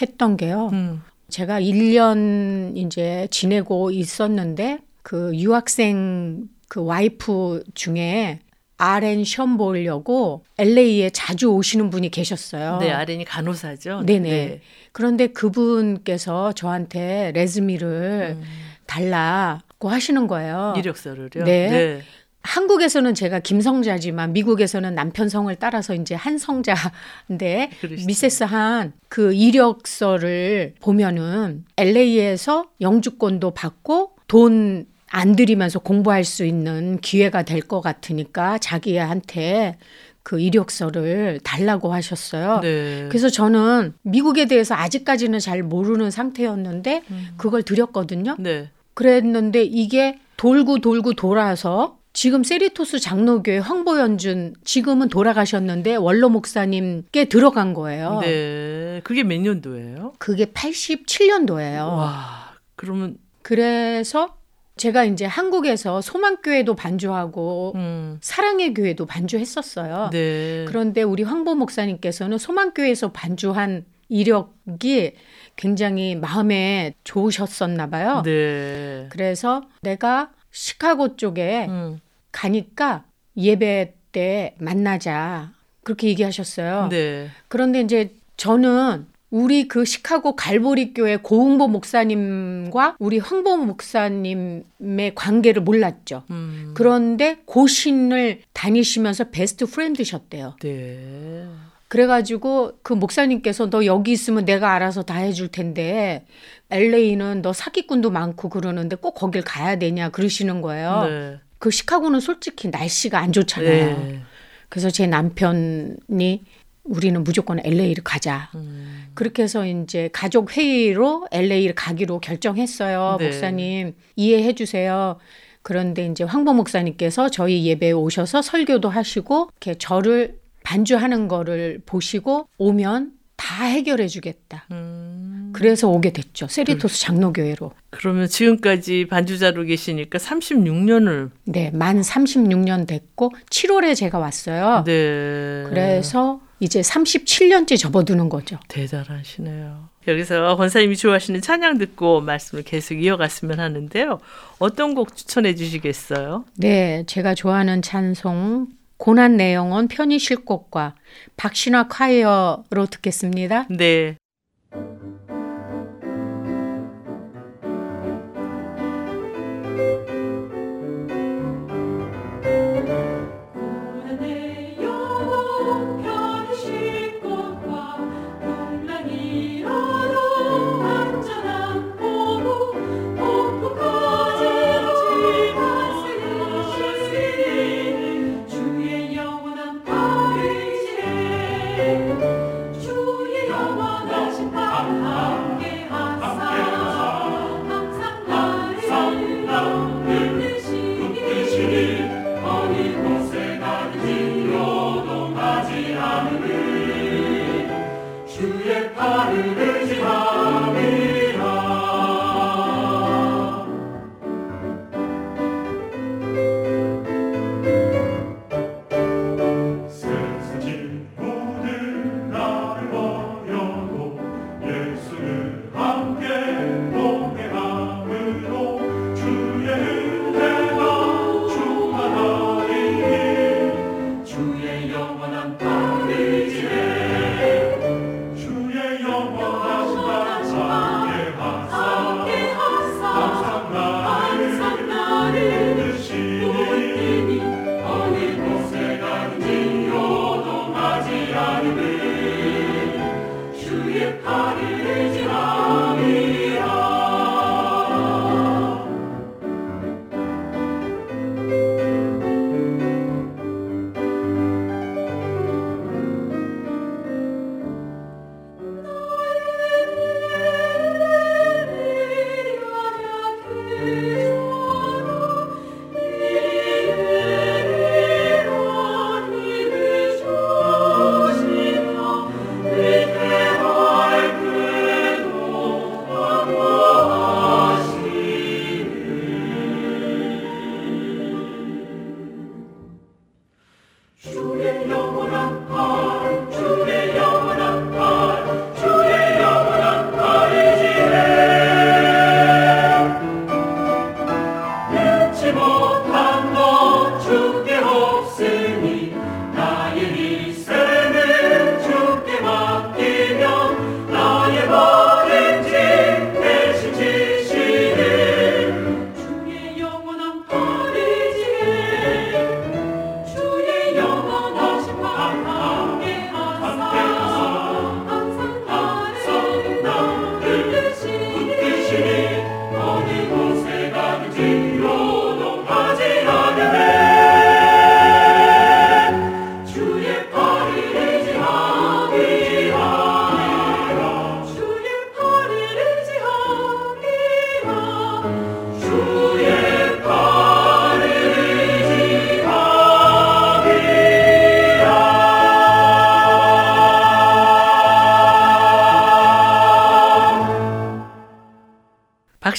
했던 0.00 0.36
게요. 0.36 0.70
음. 0.72 1.02
제가 1.28 1.60
1년 1.60 2.76
이제 2.76 3.26
지내고 3.30 3.90
있었는데 3.90 4.78
그 5.02 5.34
유학생 5.34 6.48
그 6.68 6.84
와이프 6.84 7.64
중에 7.74 8.40
RN 8.76 9.24
시험 9.24 9.56
보려고 9.56 10.44
LA에 10.58 11.10
자주 11.10 11.52
오시는 11.52 11.90
분이 11.90 12.10
계셨어요. 12.10 12.78
네, 12.78 12.90
아렌이 12.90 13.24
간호사죠. 13.24 14.02
네네. 14.04 14.60
그런데 14.90 15.28
그분께서 15.28 16.52
저한테 16.52 17.32
레즈미를 17.32 18.36
음. 18.38 18.42
달라고 18.86 19.88
하시는 19.88 20.26
거예요. 20.26 20.74
이력서를요. 20.76 21.44
네. 21.44 22.02
한국에서는 22.42 23.14
제가 23.14 23.40
김성자지만 23.40 24.32
미국에서는 24.32 24.94
남편 24.94 25.28
성을 25.28 25.54
따라서 25.56 25.94
이제 25.94 26.14
한 26.14 26.38
성자인데 26.38 27.70
그러시죠. 27.80 28.06
미세스 28.06 28.44
한 28.44 28.92
그 29.08 29.34
이력서를 29.34 30.74
보면은 30.80 31.64
LA에서 31.76 32.66
영주권도 32.80 33.50
받고 33.52 34.16
돈 34.26 34.86
안 35.14 35.36
들이면서 35.36 35.78
공부할 35.78 36.24
수 36.24 36.44
있는 36.46 36.98
기회가 37.00 37.42
될 37.42 37.60
것 37.60 37.82
같으니까 37.82 38.56
자기한테 38.58 39.76
그 40.22 40.40
이력서를 40.40 41.40
달라고 41.44 41.92
하셨어요. 41.92 42.60
네. 42.60 43.08
그래서 43.10 43.28
저는 43.28 43.92
미국에 44.02 44.46
대해서 44.46 44.74
아직까지는 44.74 45.38
잘 45.38 45.62
모르는 45.62 46.10
상태였는데 46.10 47.02
음. 47.10 47.28
그걸 47.36 47.62
드렸거든요. 47.62 48.36
네. 48.38 48.70
그랬는데 48.94 49.62
이게 49.64 50.18
돌고 50.38 50.78
돌고 50.80 51.12
돌아서 51.12 51.98
지금 52.12 52.44
세리토스 52.44 53.00
장로교회 53.00 53.58
황보연준 53.58 54.54
지금은 54.64 55.08
돌아가셨는데 55.08 55.96
원로 55.96 56.28
목사님께 56.28 57.26
들어간 57.26 57.72
거예요. 57.72 58.20
네. 58.20 59.00
그게 59.02 59.22
몇 59.22 59.40
년도예요? 59.40 60.14
그게 60.18 60.46
87년도예요. 60.46 61.78
와. 61.88 62.52
그러면 62.76 63.16
그래서 63.40 64.36
제가 64.76 65.04
이제 65.04 65.24
한국에서 65.24 66.00
소망교회도 66.00 66.74
반주하고 66.74 67.72
음. 67.76 68.18
사랑의 68.20 68.74
교회도 68.74 69.06
반주했었어요. 69.06 70.10
네. 70.12 70.64
그런데 70.66 71.02
우리 71.02 71.22
황보 71.22 71.54
목사님께서는 71.54 72.38
소망교회에서 72.38 73.12
반주한 73.12 73.84
이력이 74.08 75.14
굉장히 75.56 76.16
마음에 76.16 76.94
좋으셨었나 77.04 77.88
봐요. 77.88 78.22
네. 78.24 79.06
그래서 79.10 79.62
내가 79.80 80.30
시카고 80.50 81.16
쪽에 81.16 81.66
음. 81.68 82.00
가니까 82.32 83.04
예배 83.36 83.94
때 84.12 84.54
만나자. 84.58 85.52
그렇게 85.82 86.08
얘기하셨어요. 86.08 86.88
네. 86.90 87.28
그런데 87.48 87.80
이제 87.80 88.14
저는 88.36 89.06
우리 89.30 89.66
그 89.66 89.86
시카고 89.86 90.36
갈보리 90.36 90.92
교회 90.92 91.16
고흥보 91.16 91.68
목사님과 91.68 92.96
우리 92.98 93.18
황보 93.18 93.56
목사님의 93.56 95.14
관계를 95.14 95.62
몰랐죠. 95.62 96.24
음. 96.30 96.72
그런데 96.74 97.38
고신을 97.46 98.42
다니시면서 98.52 99.30
베스트 99.30 99.64
프렌드셨대요. 99.64 100.56
네. 100.60 101.48
그래가지고 101.88 102.72
그 102.82 102.92
목사님께서 102.92 103.70
너 103.70 103.84
여기 103.86 104.12
있으면 104.12 104.44
내가 104.44 104.72
알아서 104.72 105.02
다 105.02 105.14
해줄 105.16 105.48
텐데 105.48 106.26
LA는 106.70 107.42
너 107.42 107.52
사기꾼도 107.52 108.10
많고 108.10 108.50
그러는데 108.50 108.96
꼭 108.96 109.14
거길 109.14 109.42
가야 109.42 109.76
되냐 109.76 110.10
그러시는 110.10 110.60
거예요. 110.60 111.04
네. 111.08 111.38
그 111.62 111.70
시카고는 111.70 112.18
솔직히 112.18 112.70
날씨가 112.70 113.20
안 113.20 113.30
좋잖아요. 113.30 113.98
네. 113.98 114.20
그래서 114.68 114.90
제 114.90 115.06
남편이 115.06 116.42
우리는 116.82 117.22
무조건 117.22 117.60
LA를 117.60 118.02
가자. 118.02 118.50
음. 118.56 119.04
그렇게 119.14 119.44
해서 119.44 119.64
이제 119.64 120.10
가족 120.12 120.56
회의로 120.56 121.28
LA를 121.30 121.76
가기로 121.76 122.18
결정했어요. 122.18 123.18
네. 123.20 123.26
목사님 123.26 123.94
이해해 124.16 124.56
주세요. 124.56 125.20
그런데 125.62 126.06
이제 126.06 126.24
황보 126.24 126.52
목사님께서 126.52 127.28
저희 127.28 127.64
예배에 127.64 127.92
오셔서 127.92 128.42
설교도 128.42 128.88
하시고 128.88 129.50
이렇게 129.52 129.78
저를 129.78 130.40
반주하는 130.64 131.28
거를 131.28 131.80
보시고 131.86 132.48
오면 132.58 133.12
다 133.36 133.66
해결해 133.66 134.08
주겠다. 134.08 134.66
음. 134.72 135.31
그래서 135.52 135.88
오게 135.88 136.12
됐죠. 136.12 136.46
세리토스 136.48 137.00
장로교회로. 137.00 137.72
그러면 137.90 138.26
지금까지 138.26 139.06
반주자로 139.08 139.64
계시니까 139.64 140.18
36년을 140.18 141.30
네, 141.44 141.70
만 141.72 142.00
36년 142.00 142.86
됐고 142.86 143.32
7월에 143.50 143.94
제가 143.96 144.18
왔어요. 144.18 144.84
네. 144.84 145.64
그래서 145.68 146.40
이제 146.60 146.80
37년째 146.80 147.78
접어드는 147.78 148.28
거죠. 148.28 148.58
대단하시네요. 148.68 149.88
여기서 150.06 150.56
권사님이 150.56 150.96
좋아하시는 150.96 151.40
찬양 151.40 151.78
듣고 151.78 152.20
말씀을 152.20 152.62
계속 152.62 152.94
이어갔으면 152.94 153.60
하는데요. 153.60 154.20
어떤 154.58 154.94
곡 154.94 155.16
추천해 155.16 155.54
주시겠어요? 155.54 156.44
네, 156.56 157.04
제가 157.06 157.34
좋아하는 157.34 157.82
찬송 157.82 158.68
고난 158.96 159.36
내용은 159.36 159.88
편히 159.88 160.20
쉴 160.20 160.44
곳과 160.44 160.94
박신화 161.36 161.88
콰이어로 161.88 162.86
듣겠습니다. 162.90 163.66
네. 163.68 164.16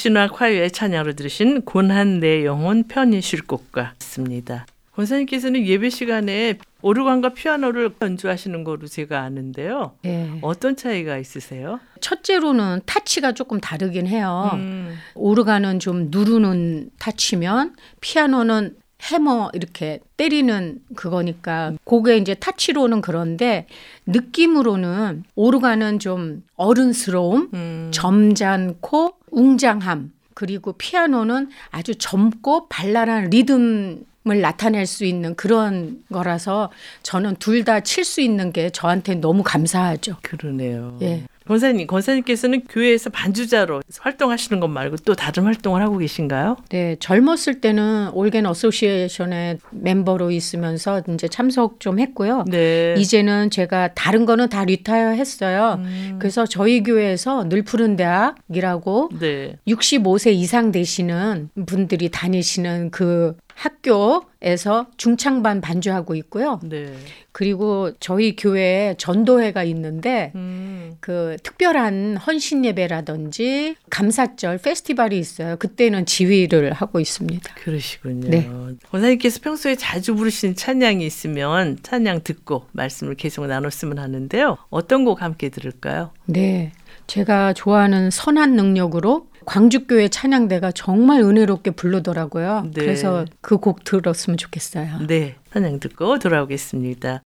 박신화 0.04 0.28
콰이어의 0.28 0.72
찬양으로 0.72 1.14
들으신 1.14 1.62
고난 1.62 2.20
내 2.20 2.44
영혼 2.44 2.84
편히 2.84 3.22
쉴 3.22 3.42
곳과 3.42 3.94
같습니다. 4.00 4.66
권사님께서는 4.96 5.66
예배 5.66 5.90
시간에 5.90 6.58
오르간과 6.82 7.30
피아노를 7.30 7.92
연주하시는 8.02 8.66
거로 8.66 8.88
제가 8.88 9.22
아는데요. 9.22 9.94
예. 10.04 10.30
어떤 10.42 10.76
차이가 10.76 11.18
있으세요? 11.18 11.80
첫째로는 12.02 12.82
타치가 12.86 13.32
조금 13.32 13.62
다르긴 13.62 14.08
해요. 14.08 14.52
음, 14.56 14.98
오르가는 15.16 15.80
좀 15.80 16.10
누르는 16.12 16.90
타치면 17.00 17.76
피아노는 18.02 18.76
해머 19.10 19.50
이렇게 19.54 20.00
때리는 20.18 20.80
그거니까 20.96 21.74
그게 21.86 22.18
이제 22.18 22.34
타치로는 22.34 23.02
그런데 23.02 23.68
느낌으로는 24.06 25.24
오르가는 25.36 26.00
좀 26.00 26.44
어른스러움, 26.56 27.50
음, 27.54 27.92
점잖고 27.94 29.23
웅장함 29.34 30.12
그리고 30.34 30.74
피아노는 30.74 31.50
아주 31.72 31.96
젊고 31.96 32.68
발랄한 32.70 33.30
리듬 33.30 34.06
을 34.26 34.40
나타낼 34.40 34.86
수 34.88 35.04
있는 35.04 35.36
그런 35.36 36.02
거라서 36.10 36.72
저는 37.04 37.36
둘 37.40 37.66
다 37.66 37.82
칠 37.82 38.06
수 38.06 38.22
있는 38.22 38.54
게 38.54 38.70
저한테 38.70 39.16
너무 39.16 39.44
감사하죠. 39.44 40.16
그러네요. 40.22 40.98
예. 41.02 41.24
권사님, 41.48 41.88
권사님께서는 41.88 42.64
교회에서 42.70 43.10
반주자로 43.10 43.82
활동하시는 44.00 44.60
것 44.60 44.68
말고 44.68 44.98
또 45.06 45.14
다른 45.16 45.44
활동을 45.44 45.82
하고 45.82 45.98
계신가요? 45.98 46.58
네, 46.70 46.96
젊었을 47.00 47.62
때는 47.62 48.10
Organ 48.14 48.46
Association의 48.46 49.60
멤버로 49.72 50.32
있으면서 50.32 51.02
이제 51.10 51.28
참석 51.28 51.80
좀 51.80 52.00
했고요. 52.00 52.46
네. 52.48 52.96
이제는 52.98 53.50
제가 53.50 53.94
다른 53.94 54.26
거는 54.26 54.50
다 54.50 54.64
retire 54.64 55.10
했어요. 55.10 55.80
음, 55.80 56.18
그래서 56.20 56.46
저희 56.46 56.84
교회에서 56.84 57.50
늘 57.50 57.64
푸른 57.64 57.96
대학이라고 57.96 59.10
네. 59.20 59.56
65세 59.68 60.34
이상 60.34 60.72
되시는 60.72 61.50
분들이 61.66 62.10
다니시는 62.10 62.92
그 62.92 63.36
학교에서 63.56 64.88
중창반 64.98 65.62
반주하고 65.62 66.16
있고요. 66.16 66.60
네. 66.64 66.94
그리고 67.32 67.92
저희 68.00 68.36
교회에 68.36 68.96
전도회가 68.98 69.64
있는데 69.64 70.32
음, 70.36 70.96
그 71.00 71.38
특별한 71.44 72.18
헌신 72.18 72.66
예배라든지 72.66 73.76
감사절 73.90 74.60
페스티벌이 74.60 75.18
있어요. 75.18 75.56
그때는 75.58 76.06
지휘를 76.06 76.74
하고 76.74 77.00
있습니다. 77.00 77.56
그러시군요. 77.56 78.30
네. 78.30 78.50
권사님께서 78.92 79.40
평소에 79.42 79.76
자주 79.76 80.16
부르시는 80.16 80.56
찬양이 80.56 81.06
있으면 81.06 81.78
찬양 81.82 82.22
듣고 82.24 82.66
말씀을 82.72 83.16
계속 83.16 83.48
나눴으면 83.48 83.98
하는데요. 83.98 84.58
어떤 84.70 85.06
곡 85.06 85.22
함께 85.22 85.50
들을까요? 85.50 86.12
네. 86.26 86.72
제가 87.08 87.54
좋아하는 87.54 88.10
선한 88.12 88.56
능력으로 88.56 89.28
광주교회 89.46 90.08
찬양대가 90.10 90.72
정말 90.72 91.22
은혜롭게 91.22 91.72
부르더라고요. 91.72 92.64
네. 92.74 92.82
그래서 92.82 93.26
그 93.42 93.58
곡 93.58 93.84
들었으면 93.84 94.38
좋겠어요. 94.38 95.00
네, 95.08 95.36
찬양 95.54 95.80
듣고 95.80 96.20
돌아오겠습니다. 96.20 97.22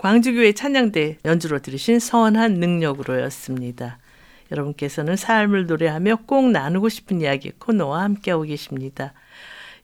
광주교회 0.00 0.52
찬양대 0.52 1.18
연주로 1.26 1.58
들으신 1.58 1.98
선한 1.98 2.54
능력으로였습니다. 2.54 3.98
여러분께서는 4.50 5.14
삶을 5.16 5.66
노래하며 5.66 6.20
꼭 6.26 6.50
나누고 6.50 6.88
싶은 6.88 7.20
이야기 7.20 7.50
코너와 7.50 8.04
함께하고 8.04 8.44
계십니다. 8.44 9.12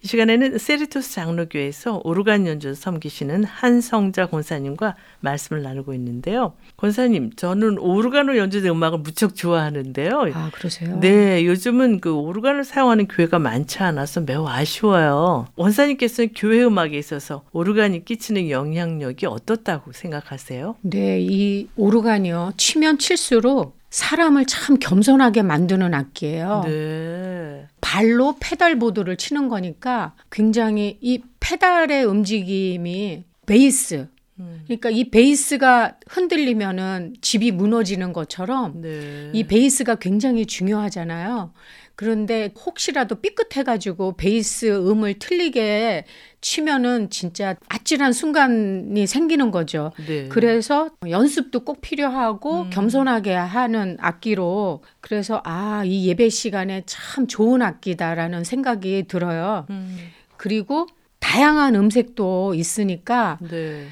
이 0.03 0.07
시간에는 0.09 0.59
세리토스 0.59 1.13
장로교회에서 1.13 2.03
오르간 2.05 2.47
연주 2.47 2.75
섬기시는 2.75 3.45
한성자 3.45 4.27
권사님과 4.27 4.95
말씀을 5.21 5.63
나누고 5.63 5.95
있는데요. 5.95 6.53
권사님, 6.77 7.33
저는 7.35 7.79
오르간으로 7.79 8.37
연주된 8.37 8.71
음악을 8.71 8.99
무척 8.99 9.35
좋아하는데요. 9.35 10.31
아, 10.35 10.51
그러세요? 10.53 10.99
네, 11.01 11.45
요즘은 11.47 12.01
그 12.01 12.13
오르간을 12.15 12.65
사용하는 12.65 13.09
교회가 13.09 13.39
많지 13.39 13.79
않아서 13.83 14.21
매우 14.21 14.47
아쉬워요. 14.47 15.47
원사님께서는 15.57 16.31
교회 16.35 16.63
음악에 16.63 16.97
있어서 16.99 17.43
오르간이 17.53 18.05
끼치는 18.05 18.51
영향력이 18.51 19.27
어떻다고 19.27 19.93
생각하세요? 19.93 20.77
네, 20.83 21.21
이 21.21 21.69
오르간이요. 21.77 22.53
치면 22.57 22.99
칠수록 22.99 23.77
사람을 23.97 24.45
참 24.45 24.77
겸손하게 24.79 25.41
만드는 25.41 25.95
악기예요. 25.95 26.65
네. 26.67 27.67
발로 27.81 28.37
pedal 28.39 28.79
board를 28.79 29.17
치는 29.17 29.49
거니까 29.49 30.13
굉장히 30.31 30.99
이 31.01 31.23
페달의 31.41 32.05
움직임이 32.05 33.25
베이스 33.47 34.09
음. 34.39 34.61
그러니까 34.67 34.91
이 34.91 35.09
베이스가 35.09 35.97
흔들리면은 36.09 37.15
집이 37.23 37.53
무너지는 37.53 38.13
것처럼 38.13 38.83
네. 38.83 39.31
이 39.33 39.45
베이스가 39.45 39.95
굉장히 39.95 40.45
중요하잖아요. 40.45 41.55
그런데 41.97 42.53
혹시라도 42.65 43.17
삐끗해가지고 43.17 44.17
베이스 44.17 44.67
음을 44.67 45.19
틀리게 45.19 46.05
치면은 46.43 47.09
진짜 47.09 47.57
아찔한 47.69 48.13
순간이 48.13 49.07
생기는 49.07 49.51
거죠. 49.51 49.93
네. 50.07 50.29
그래서 50.29 50.91
연습도 51.09 51.61
꼭 51.61 51.81
필요하고 51.81 52.65
음. 52.65 52.71
겸손하게 52.71 53.33
하는 53.35 53.97
악기로 53.99 54.83
그래서 55.01 55.41
아, 55.45 55.85
이 55.87 56.07
예배 56.07 56.29
시간에 56.29 56.83
참 56.85 57.27
좋은 57.27 57.63
악기다라는 57.63 58.45
생각이 58.45 59.07
들어요. 59.09 59.67
음. 59.71 59.97
그리고 60.37 60.87
다양한 61.19 61.75
음색도 61.75 62.55
있으니까 62.55 63.39
네. 63.41 63.87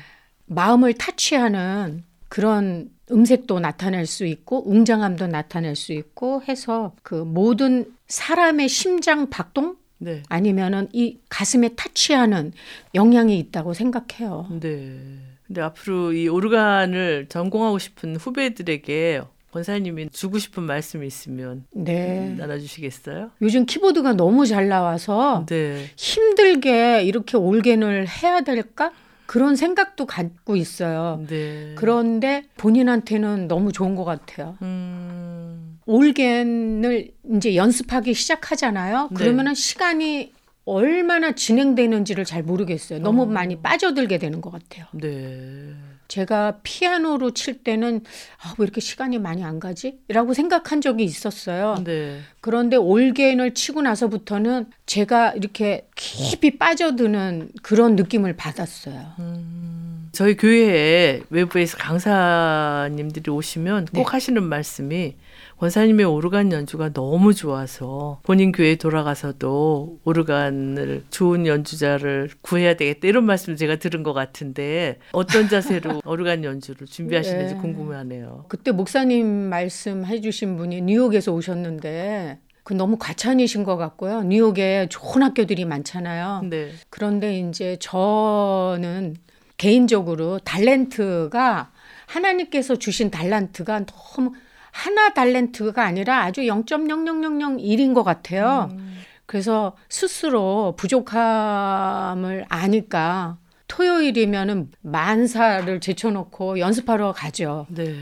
마음을 0.45 0.93
타치하는 0.93 2.05
그런 2.29 2.91
음색도 3.11 3.61
나타낼 3.61 4.07
수 4.07 4.25
있고 4.25 4.69
웅장함도 4.69 5.27
나타낼 5.27 5.77
수 5.77 5.93
있고 5.93 6.43
해서 6.49 6.95
그 7.03 7.15
모든 7.15 7.93
사람의 8.09 8.69
심장 8.69 9.29
박동 9.31 9.77
네. 9.99 10.23
아니면은 10.29 10.89
이 10.93 11.19
가슴에 11.29 11.71
타치하는 11.77 12.53
영향이 12.95 13.39
있다고 13.39 13.75
생각해요. 13.75 14.49
네. 14.61 14.99
근데 15.47 15.61
앞으로 15.61 16.13
이 16.13 16.29
오르간을 16.29 17.27
전공하고 17.29 17.79
싶은 17.79 18.17
후배들에게 18.17 19.23
권사님이 19.53 20.09
주고 20.11 20.39
싶은 20.39 20.65
말씀이 20.65 21.07
있으면 21.07 21.65
네. 21.73 22.35
나눠주시겠어요? 22.37 23.31
요즘 23.41 23.67
키보드가 23.67 24.15
너무 24.15 24.47
잘 24.47 24.69
나와서 24.69 25.47
네. 25.49 25.91
힘들게 25.97 27.05
이렇게 27.05 27.37
올겐을 27.37 28.09
해야 28.09 28.41
될까? 28.41 28.91
그런 29.27 29.57
생각도 29.57 30.07
갖고 30.07 30.57
있어요. 30.57 31.25
네. 31.29 31.75
그런데 31.77 32.45
본인한테는 32.57 33.49
너무 33.49 33.73
좋은 33.73 33.95
것 33.95 34.05
같아요. 34.05 34.57
음. 34.63 35.79
올겐을 35.87 37.11
이제 37.35 37.57
연습하기 37.57 38.15
시작하잖아요. 38.15 39.09
네. 39.11 39.15
그러면은 39.15 39.55
시간이 39.55 40.33
얼마나 40.67 41.33
진행되는지를 41.33 42.25
잘 42.25 42.43
모르겠어요. 42.43 43.01
너무 43.01 43.23
어. 43.23 43.27
많이 43.27 43.57
빠져들게 43.57 44.19
되는 44.19 44.41
것 44.41 44.51
같아요. 44.51 44.87
네. 44.93 45.75
제가 46.09 46.59
피아노로 46.63 47.33
칠 47.33 47.63
때는 47.63 48.03
아, 48.43 48.55
왜 48.59 48.65
이렇게 48.65 48.81
시간이 48.81 49.19
많이 49.19 49.45
안 49.45 49.61
가지? 49.61 49.99
라고 50.09 50.35
생각한 50.35 50.81
적이 50.81 51.05
있었어요. 51.05 51.83
네. 51.85 52.21
그런데 52.41 52.77
올겐을 52.77 53.55
치고 53.55 53.83
나서부터는 53.83 54.67
제가 54.87 55.33
이렇게 55.33 55.89
깊이 55.97 56.59
빠져드는 56.59 57.51
그런 57.63 57.97
느낌을 57.97 58.37
받았어요. 58.37 59.13
음. 59.19 60.11
저희 60.13 60.37
교회에 60.37 61.23
외부에서 61.31 61.77
강사님들이 61.77 63.31
오시면 63.31 63.87
꼭 63.87 63.93
네. 63.93 64.03
하시는 64.07 64.43
말씀이 64.43 65.17
권사님의 65.59 66.07
오르간 66.07 66.53
연주가 66.53 66.93
너무 66.93 67.33
좋아서 67.33 68.21
본인 68.23 68.53
교회에 68.53 68.77
돌아가서도 68.77 70.01
오르간을 70.05 71.05
좋은 71.11 71.47
연주자를 71.47 72.31
구해야 72.41 72.75
되겠다 72.75 73.09
이런 73.09 73.25
말씀을 73.25 73.57
제가 73.57 73.77
들은 73.77 74.03
것 74.03 74.13
같은데 74.13 74.99
어떤 75.13 75.49
자세로 75.49 76.03
오르간 76.05 76.45
연주를 76.45 76.87
준비하시는지 76.87 77.55
네. 77.55 77.61
궁금하네요. 77.61 78.47
그때 78.49 78.73
목사님 78.73 79.27
말씀해 79.27 80.21
주신 80.21 80.57
분이 80.57 80.83
뉴욕에서 80.83 81.33
오셨는데 81.33 82.39
그 82.65 82.73
너무 82.73 82.97
과찬이신 82.99 83.63
것 83.63 83.77
같고요. 83.77 84.23
뉴욕에 84.23 84.89
좋은 84.89 85.23
학교들이 85.23 85.67
많잖아요. 85.67 86.43
네. 86.49 86.71
그런데 86.91 87.39
이제 87.39 87.77
저는 87.79 89.17
개인적으로 89.57 90.39
달렌트가 90.41 91.71
하나님께서 92.07 92.77
주신 92.77 93.11
달란트가 93.11 93.85
너무 93.87 94.33
하나 94.75 95.15
달렌트가 95.15 95.85
아니라 95.85 96.25
아주 96.25 96.41
0.0001인 96.41 97.95
것 97.95 98.03
같아요. 98.03 98.71
음. 98.73 98.99
그래서 99.25 99.77
스스로 99.89 100.75
부족함을 100.77 102.45
아니까 102.49 103.39
토요일이면은 103.69 104.73
만사를 104.83 105.81
제쳐놓고 105.81 106.59
연습하러 106.59 107.13
가죠. 107.13 107.67
네. 107.71 107.95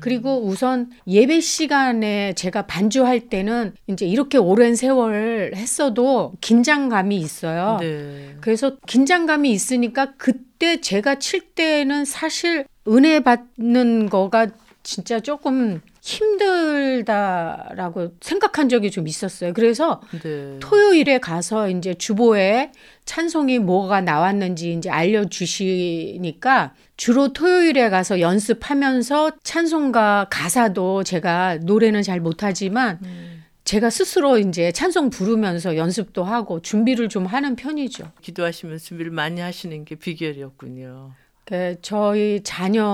그리고 0.00 0.44
우선 0.44 0.90
예배 1.06 1.40
시간에 1.40 2.34
제가 2.34 2.66
반주할 2.66 3.28
때는 3.28 3.72
이제 3.86 4.06
이렇게 4.06 4.36
오랜 4.36 4.76
세월 4.76 5.52
했어도 5.56 6.34
긴장감이 6.42 7.16
있어요. 7.16 7.78
네. 7.80 8.36
그래서 8.42 8.76
긴장감이 8.86 9.50
있으니까 9.50 10.12
그때 10.18 10.80
제가 10.82 11.18
칠 11.18 11.40
때는 11.40 12.04
사실 12.04 12.66
은혜 12.86 13.20
받는 13.20 14.10
거가 14.10 14.48
진짜 14.82 15.20
조금 15.20 15.80
힘들다라고 16.08 18.14
생각한 18.20 18.70
적이 18.70 18.90
좀 18.90 19.06
있었어요. 19.06 19.52
그래서 19.52 20.00
네. 20.22 20.56
토요일에 20.58 21.18
가서 21.18 21.68
이제 21.68 21.92
주보에 21.92 22.72
찬송이 23.04 23.58
뭐가 23.58 24.00
나왔는지 24.00 24.72
이제 24.72 24.88
알려주시니까 24.88 26.74
주로 26.96 27.34
토요일에 27.34 27.90
가서 27.90 28.20
연습하면서 28.20 29.32
찬송가 29.42 30.28
가사도 30.30 31.04
제가 31.04 31.58
노래는 31.62 32.02
잘 32.02 32.20
못하지만 32.20 32.98
음. 33.02 33.44
제가 33.64 33.90
스스로 33.90 34.38
이제 34.38 34.72
찬송 34.72 35.10
부르면서 35.10 35.76
연습도 35.76 36.24
하고 36.24 36.62
준비를 36.62 37.10
좀 37.10 37.26
하는 37.26 37.54
편이죠. 37.54 38.12
기도하시면서 38.22 38.82
준비를 38.82 39.10
많이 39.10 39.42
하시는 39.42 39.84
게 39.84 39.94
비결이었군요. 39.94 41.12
그 41.48 41.76
저희 41.80 42.42
자녀들이 42.44 42.88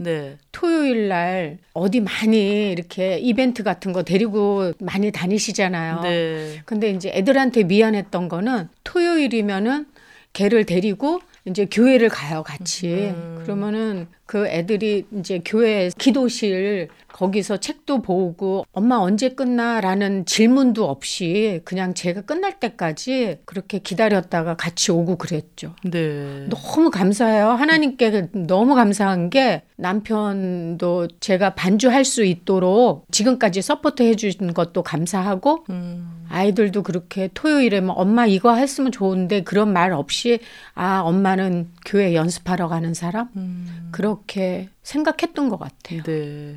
네. 0.00 0.38
토요일 0.52 1.08
날 1.08 1.58
어디 1.74 2.00
많이 2.00 2.72
이렇게 2.72 3.18
이벤트 3.18 3.62
같은 3.62 3.92
거 3.92 4.04
데리고 4.04 4.72
많이 4.78 5.12
다니시잖아요. 5.12 6.00
네. 6.00 6.62
근데 6.64 6.88
이제 6.88 7.10
애들한테 7.12 7.64
미안했던 7.64 8.30
거는 8.30 8.70
토요일이면은 8.84 9.84
걔를 10.32 10.64
데리고 10.64 11.20
이제 11.44 11.66
교회를 11.70 12.08
가요, 12.08 12.42
같이. 12.42 12.88
음. 12.88 13.40
그러면은 13.42 14.06
그 14.28 14.46
애들이 14.46 15.06
이제 15.10 15.40
교회 15.42 15.88
기도실 15.96 16.88
거기서 17.10 17.56
책도 17.56 18.02
보고 18.02 18.66
엄마 18.72 18.96
언제 18.96 19.30
끝나라는 19.30 20.26
질문도 20.26 20.84
없이 20.84 21.62
그냥 21.64 21.94
제가 21.94 22.20
끝날 22.20 22.60
때까지 22.60 23.38
그렇게 23.46 23.78
기다렸다가 23.78 24.54
같이 24.54 24.92
오고 24.92 25.16
그랬죠. 25.16 25.74
네. 25.82 26.46
너무 26.50 26.90
감사해요. 26.90 27.52
하나님께 27.52 28.28
너무 28.46 28.74
감사한 28.74 29.30
게 29.30 29.62
남편도 29.76 31.08
제가 31.20 31.54
반주할 31.54 32.04
수 32.04 32.22
있도록 32.22 33.06
지금까지 33.10 33.62
support 33.62 34.02
해주신 34.02 34.52
것도 34.52 34.82
감사하고 34.82 35.64
음. 35.70 36.26
아이들도 36.28 36.82
그렇게 36.82 37.30
토요일에 37.32 37.80
뭐 37.80 37.94
엄마 37.94 38.26
이거 38.26 38.54
했으면 38.54 38.92
좋은데 38.92 39.42
그런 39.42 39.72
말 39.72 39.92
없이 39.92 40.40
아 40.74 41.00
엄마는 41.00 41.70
교회 41.86 42.14
연습하러 42.14 42.68
가는 42.68 42.92
사람 42.92 43.28
음. 43.36 43.88
그 43.90 44.17
렇게 44.18 44.68
생각했던 44.82 45.48
것 45.48 45.58
같아요. 45.58 46.02
네. 46.02 46.56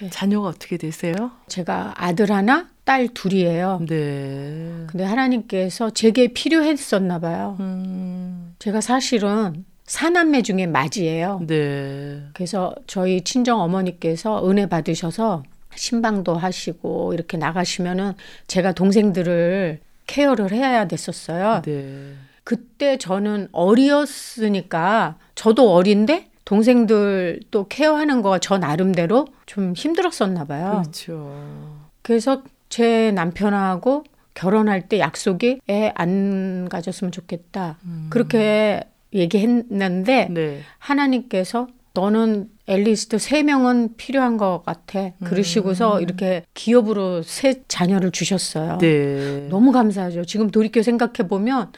네. 0.00 0.10
자녀가 0.10 0.48
어떻게 0.48 0.76
되세요? 0.76 1.32
제가 1.48 1.94
아들 1.96 2.30
하나 2.30 2.68
딸 2.84 3.08
둘이에요. 3.08 3.80
네. 3.88 4.84
근데 4.88 5.04
하나님께서 5.04 5.90
제게 5.90 6.28
필요했었나 6.28 7.18
봐요. 7.20 7.56
음. 7.60 8.54
제가 8.58 8.80
사실은 8.80 9.64
사남매 9.84 10.42
중에 10.42 10.66
맞이에요. 10.66 11.42
네. 11.46 12.22
그래서 12.32 12.74
저희 12.86 13.22
친정 13.22 13.60
어머니께서 13.60 14.48
은혜 14.48 14.66
받으셔서 14.66 15.42
신방도 15.74 16.34
하시고 16.36 17.14
이렇게 17.14 17.36
나가시면은 17.36 18.14
제가 18.46 18.72
동생들을 18.72 19.80
케어를 20.06 20.52
해야 20.52 20.86
됐었어요. 20.86 21.62
네. 21.62 22.14
그때 22.44 22.98
저는 22.98 23.48
어리었으니까 23.52 25.16
저도 25.34 25.72
어린데 25.72 26.31
동생들 26.44 27.40
또 27.50 27.66
케어하는 27.68 28.22
거가 28.22 28.38
저 28.38 28.58
나름대로 28.58 29.26
좀 29.46 29.72
힘들었었나 29.76 30.44
봐요. 30.44 30.80
그렇죠. 30.82 31.32
그래서 32.02 32.42
제 32.68 33.12
남편하고 33.12 34.04
결혼할 34.34 34.88
때 34.88 34.98
약속이 34.98 35.60
애 35.68 35.92
안 35.94 36.68
가졌으면 36.68 37.12
좋겠다. 37.12 37.78
그렇게 38.10 38.82
얘기했는데 39.14 40.28
네. 40.30 40.60
하나님께서 40.78 41.68
너는 41.94 42.48
앨리스트 42.66 43.18
세 43.18 43.42
명은 43.42 43.96
필요한 43.98 44.38
것 44.38 44.62
같아. 44.64 45.10
그러시고서 45.24 46.00
이렇게 46.00 46.44
기업으로 46.54 47.22
세 47.22 47.62
자녀를 47.68 48.10
주셨어요. 48.10 48.78
네. 48.78 49.46
너무 49.50 49.72
감사하죠. 49.72 50.24
지금 50.24 50.50
돌이켜 50.50 50.82
생각해 50.82 51.28
보면 51.28 51.70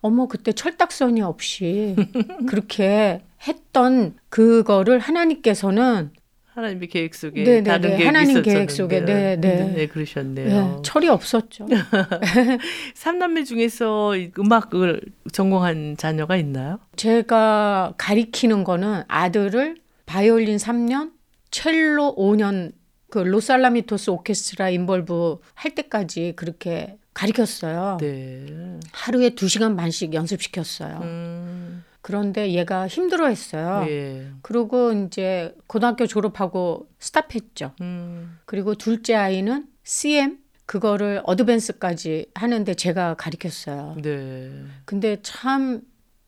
어머 0.00 0.26
그때 0.26 0.52
철딱서니 0.52 1.20
없이 1.20 1.94
그렇게 2.48 3.22
했던 3.46 4.16
그거를 4.28 4.98
하나님께서는 4.98 6.10
하나님의 6.58 6.88
계획 6.88 7.14
속에 7.14 7.44
네, 7.44 7.60
네, 7.60 7.62
다른 7.62 7.82
네. 7.82 7.88
계획이 7.90 8.04
하나님 8.04 8.42
계획 8.42 8.70
속에, 8.70 9.04
네, 9.04 9.36
네. 9.36 9.72
네, 9.76 9.86
그러셨네요. 9.86 10.48
네, 10.48 10.82
철이 10.82 11.08
없었죠. 11.08 11.68
삼남매 12.94 13.44
중에서 13.44 14.16
이 14.16 14.32
음악을 14.36 15.00
전공한 15.32 15.96
자녀가 15.96 16.36
있나요? 16.36 16.80
제가 16.96 17.94
가리키는 17.96 18.64
거는 18.64 19.04
아들을 19.06 19.76
바이올린 20.06 20.56
3년, 20.56 21.12
첼로 21.52 22.16
5년 22.18 22.72
그 23.10 23.18
Los 23.20 23.44
Alamitos 23.44 24.10
오케스트라 24.10 24.70
involve 24.70 25.38
할 25.54 25.74
때까지 25.74 26.34
그렇게 26.36 26.98
가리켰어요. 27.14 27.98
네. 28.00 28.78
하루에 28.92 29.30
2시간 29.30 29.76
반씩 29.76 30.14
연습시켰어요. 30.14 31.00
음, 31.02 31.77
그런데 32.08 32.52
얘가 32.54 32.88
힘들어했어요. 32.88 33.84
예. 33.90 34.28
그리고 34.40 34.92
이제 34.92 35.54
고등학교 35.66 36.06
졸업하고 36.06 36.88
스탑했죠. 36.98 37.72
음, 37.82 38.38
그리고 38.46 38.74
둘째 38.74 39.14
아이는 39.14 39.66
CM 39.84 40.38
그거를 40.64 41.20
어드밴스까지 41.24 42.30
하는데 42.34 42.72
제가 42.72 43.12
가리켰어요. 43.12 43.96
네. 44.00 44.50
근데 44.86 45.18
참 45.20 45.82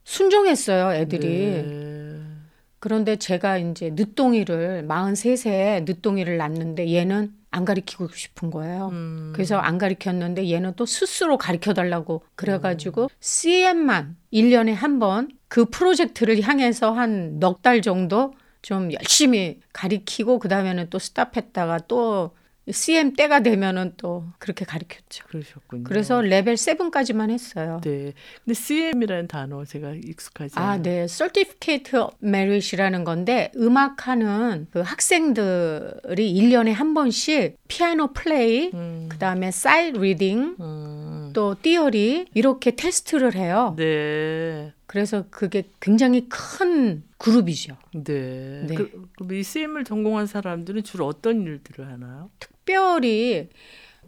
순종했어요, 0.05 0.93
애들이. 1.01 1.27
네. 1.29 2.21
그런데 2.79 3.17
제가 3.17 3.57
이제 3.57 3.89
늦동이를 3.95 4.85
43세에 4.87 5.85
늦동이를 5.87 6.37
낳는데 6.37 6.93
얘는 6.93 7.33
안 7.51 7.65
가리키고 7.65 8.09
싶은 8.09 8.51
거예요. 8.51 8.89
음, 8.93 9.33
그래서 9.35 9.57
안 9.57 9.79
가리켰는데 9.79 10.51
얘는 10.51 10.75
또 10.77 10.85
스스로 10.85 11.39
가르쳐 11.39 11.73
달라고 11.73 12.23
그래 12.37 12.59
가지고 12.59 13.09
CM만 13.21 14.17
1년에 14.31 14.75
한 14.75 14.99
번 14.99 15.31
그 15.51 15.67
프로젝트를 15.67 16.41
향해서 16.43 16.93
한 16.93 17.39
넉 17.41 17.63
달 17.63 17.83
정도 17.83 18.33
좀 18.63 18.93
열심히 18.93 19.61
가리키고 19.75 20.39
그다음에는 20.41 20.91
또 20.91 20.99
stop했다가 20.99 21.81
또 21.89 22.33
CM 22.73 23.15
때가 23.15 23.41
되면은 23.41 23.95
또 23.97 24.25
그렇게 24.39 24.65
가르쳤죠. 24.65 25.25
그러셨군요. 25.29 25.85
그래서 25.85 26.21
레벨 26.21 26.55
7까지만 26.55 27.31
했어요. 27.31 27.81
네. 27.83 28.13
근데 28.45 28.55
CM이라는 28.55 29.29
단어 29.29 29.65
제가 29.65 29.95
익숙하지 29.95 30.55
아, 30.57 30.63
않아요. 30.71 30.83
네. 30.83 31.07
Certificate 31.07 31.99
of 31.99 32.17
Merit이라는 32.23 33.05
건데 33.05 33.53
음악하는 33.57 34.67
그 34.71 34.81
학생들이 34.81 36.35
1년에 36.35 36.73
한 36.73 36.95
번씩 36.95 37.57
피아노 37.69 38.13
플레이, 38.13 38.71
음, 38.75 39.09
그다음에 39.11 39.51
sight 39.51 39.99
reading, 39.99 40.57
음, 40.61 41.31
또 41.33 41.57
theory 41.61 42.27
이렇게 42.35 42.73
테스트를 42.73 43.35
해요. 43.35 43.75
네. 43.77 44.73
그래서 44.87 45.25
그게 45.31 45.65
굉장히 45.79 46.29
큰 46.29 47.05
그룹이죠. 47.21 47.77
네. 47.93 48.65
네. 48.67 48.75
그, 48.75 49.09
이 49.31 49.43
CM을 49.43 49.85
전공한 49.85 50.27
사람들은 50.27 50.83
주로 50.85 51.07
어떤 51.07 51.43
일들을 51.43 51.87
하나요? 51.87 52.31
특별히 52.39 53.51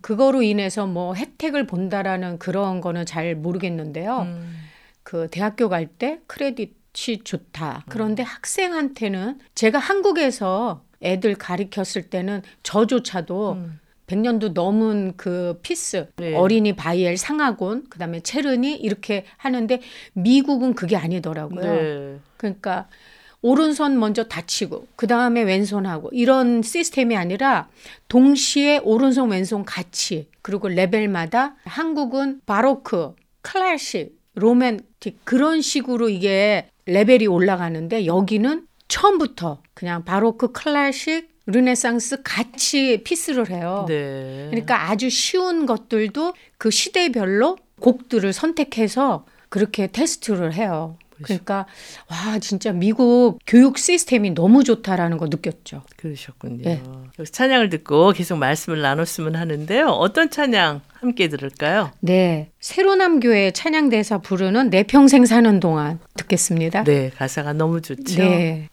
그거로 0.01 0.43
인해서 0.43 0.87
뭐 0.87 1.15
혜택을 1.15 1.67
본다라는 1.67 2.39
그런 2.39 2.81
거는 2.81 3.05
잘 3.07 3.37
모르겠는데요. 3.37 4.23
음, 4.23 4.57
그 5.03 5.29
대학교 5.31 5.69
갈 5.69 5.87
때 5.99 6.21
credit이 6.27 7.19
좋다. 7.23 7.85
그런데 7.89 8.23
학생한테는 8.23 9.39
제가 9.55 9.79
한국에서 9.79 10.83
애들 11.03 11.35
가르쳤을 11.35 12.09
때는 12.09 12.43
저조차도 12.63 13.53
음. 13.53 13.79
100년도 14.13 14.53
넘은 14.53 15.15
그 15.17 15.59
piece 15.63 16.09
네. 16.17 16.35
어린이 16.35 16.75
바이엘 16.75 17.17
상하곤 17.17 17.87
그다음에 17.89 18.21
체르니 18.21 18.75
이렇게 18.77 19.25
하는데 19.39 19.81
미국은 20.13 20.75
그게 20.75 20.97
아니더라고요. 20.97 21.61
네. 21.63 22.19
그러니까 22.37 22.89
오른손 23.41 23.99
먼저 23.99 24.25
다 24.25 24.45
치고 24.45 24.87
그 24.95 25.07
다음에 25.07 25.43
왼손하고 25.43 26.11
이런 26.13 26.63
시스템이 26.63 27.17
아니라 27.17 27.69
동시에 28.09 28.79
오른손 28.79 29.31
왼손 29.31 29.65
같이 29.65 30.29
그리고 30.43 30.69
레벨마다 30.69 31.57
한국은 31.65 32.41
바로크, 32.47 33.15
클래식, 33.41 34.17
로맨틱 34.35 35.25
그런 35.25 35.61
식으로 35.61 36.09
이게 36.09 36.69
레벨이 36.87 37.27
올라가는데 37.27 38.07
여기는 38.07 38.67
처음부터 38.89 39.63
그냥 39.75 40.05
바로크, 40.05 40.53
클래식, 40.53 41.32
르네상스 41.47 42.23
같이 42.23 43.03
piece를 43.05 43.51
해요. 43.51 43.85
네. 43.89 44.47
그러니까 44.51 44.91
아주 44.91 45.11
쉬운 45.11 45.67
것들도 45.67 46.35
그 46.59 46.71
시대별로 46.71 47.59
곡들을 47.81 48.33
선택해서 48.33 49.25
그렇게 49.49 49.87
테스트를 49.87 50.55
해요. 50.55 50.97
그러니까 51.23 51.67
와 52.11 52.39
진짜 52.41 52.73
미국 52.73 53.39
교육 53.47 53.79
시스템이 53.79 54.35
너무 54.35 54.65
좋다라는 54.65 55.19
거 55.19 55.27
느꼈죠. 55.27 55.83
그러셨군요. 55.97 56.63
네. 56.65 56.83
찬양을 57.31 57.69
듣고 57.71 58.13
계속 58.13 58.39
말씀을 58.39 58.81
나눴으면 58.81 59.37
하는데요. 59.37 59.87
어떤 59.87 60.31
찬양 60.31 60.81
함께 60.95 61.29
들을까요? 61.29 61.93
네, 62.01 62.51
새로남 62.61 63.21
교회 63.21 63.51
찬양 63.51 63.89
대사 63.89 64.19
부르는 64.19 64.71
내 64.71 64.83
평생 64.83 65.25
사는 65.27 65.61
동안 65.61 66.01
듣겠습니다. 66.17 66.85
네, 66.85 67.11
가사가 67.11 67.53
너무 67.53 67.81
좋죠. 67.81 68.23
네. 68.23 68.69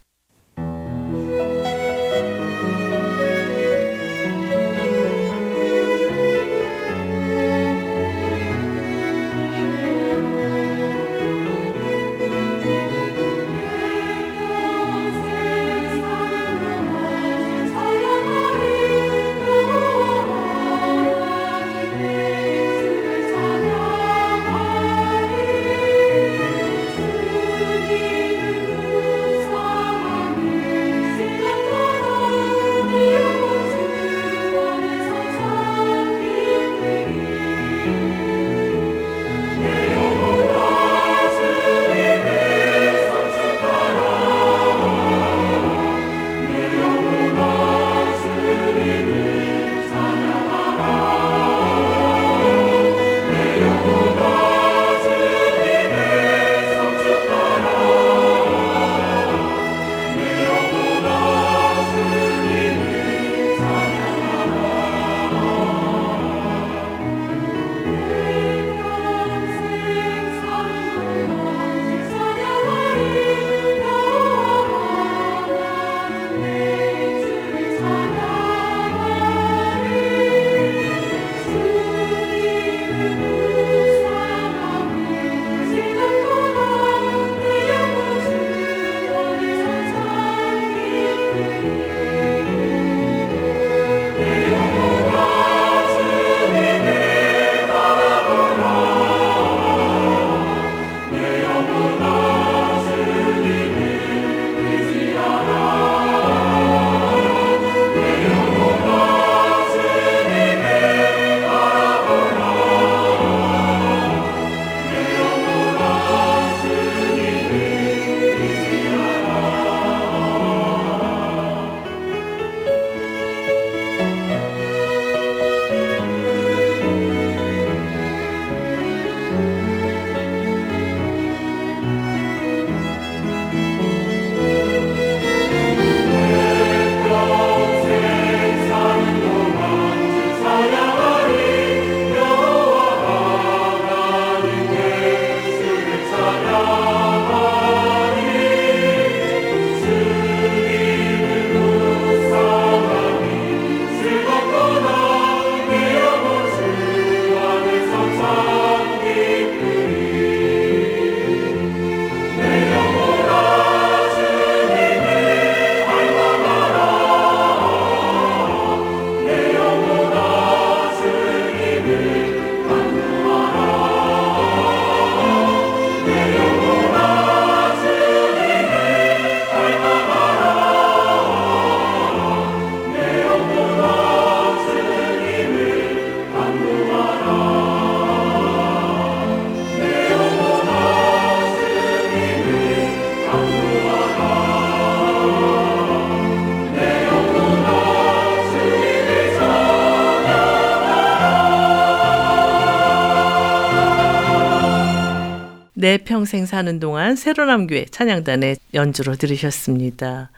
내 205.90 205.98
평생 205.98 206.46
사는 206.46 206.80
동안 206.80 207.16
새로남 207.16 207.66
교회 207.66 207.84
찬양단의 207.86 208.58
연주로 208.76 209.16
들으셨습니다. 209.16 210.30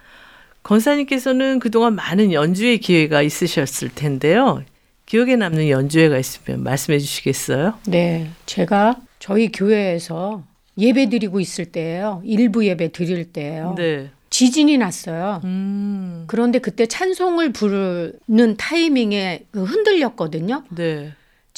권사님께서는 0.64 1.60
그동안 1.60 1.96
많은 1.96 2.32
연주의 2.32 2.78
기회가 2.78 3.22
있으셨을 3.22 3.90
텐데요. 3.94 4.64
기억에 5.06 5.36
남는 5.36 5.68
연주회가 5.68 6.18
있으면 6.18 6.64
말씀해 6.64 7.00
주시겠어요? 7.00 7.74
네, 7.88 8.30
제가 8.46 8.96
저희 9.20 9.52
교회에서 9.52 10.42
예배 10.78 11.10
드리고 11.10 11.42
있을 11.42 11.66
때예요. 11.66 12.22
일부 12.24 12.66
예배 12.66 12.94
드릴 12.94 13.34
때예요. 13.34 13.76
네. 13.76 14.10
지진이 14.30 14.78
났어요. 14.78 15.42
음, 15.44 16.24
그런데 16.28 16.60
그때 16.60 16.86
찬송을 16.86 17.52
부르는 17.52 18.56
타이밍에 18.58 19.48
그 19.52 19.66
흔들렸거든요. 19.66 20.64
네. 20.70 21.12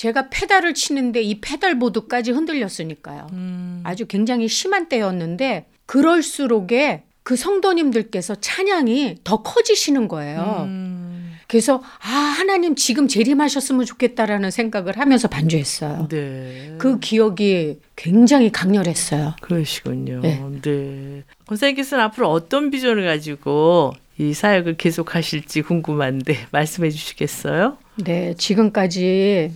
제가 0.04 0.28
페달을 0.30 0.74
치는데 0.74 1.22
이 1.22 1.40
페달 1.40 1.80
보드까지 1.80 2.32
흔들렸으니까요. 2.32 3.28
음, 3.32 3.80
아주 3.86 4.06
굉장히 4.06 4.50
심한 4.50 4.90
때였는데 4.90 5.68
그럴수록에 5.86 7.04
그 7.24 7.38
성도님들께서 7.38 8.36
찬양이 8.36 9.20
더 9.24 9.42
커지시는 9.44 10.10
거예요. 10.10 10.66
음, 10.68 11.38
그래서 11.48 11.82
아 12.02 12.10
하나님 12.10 12.76
지금 12.76 13.08
재림하셨으면 13.08 13.86
좋겠다라는 13.86 14.52
생각을 14.52 15.00
하면서 15.00 15.30
반주했어요. 15.30 16.10
네. 16.10 16.76
그 16.80 17.00
기억이 17.00 17.80
굉장히 17.96 18.52
강렬했어요. 18.52 19.36
그러시군요. 19.40 20.20
네. 20.20 20.44
네. 20.64 21.24
권사님께서는 21.46 22.04
앞으로 22.04 22.30
어떤 22.30 22.72
비전을 22.72 23.06
가지고 23.06 23.94
이 24.18 24.34
사역을 24.34 24.76
계속하실지 24.76 25.62
궁금한데 25.62 26.48
말씀해 26.52 26.90
주시겠어요? 26.90 27.78
네, 28.04 28.34
지금까지 28.38 29.52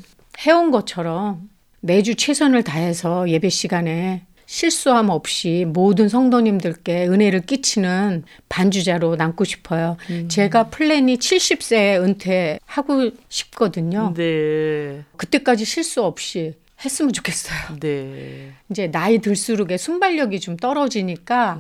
해온 0.46 0.72
것처럼 0.72 1.50
매주 1.82 2.16
최선을 2.16 2.64
다해서 2.64 3.30
예배 3.30 3.50
시간에 3.50 4.24
실수함 4.46 5.10
없이 5.10 5.66
모든 5.68 6.08
성도님들께 6.08 7.08
은혜를 7.08 7.42
끼치는 7.42 8.24
반주자로 8.48 9.18
남고 9.18 9.44
싶어요. 9.44 9.98
제가 10.30 10.70
플랜이 10.70 11.18
70세에 11.18 12.02
은퇴하고 12.02 13.12
싶거든요. 13.28 14.14
네. 14.16 15.04
그때까지 15.18 15.66
실수 15.66 16.02
없이 16.04 16.54
했으면 16.84 17.12
좋겠어요. 17.12 17.80
네. 17.82 18.54
이제 18.70 18.90
나이 18.90 19.20
들수록에 19.20 19.76
순발력이 19.78 20.40
좀 20.40 20.56
떨어지니까 20.56 21.60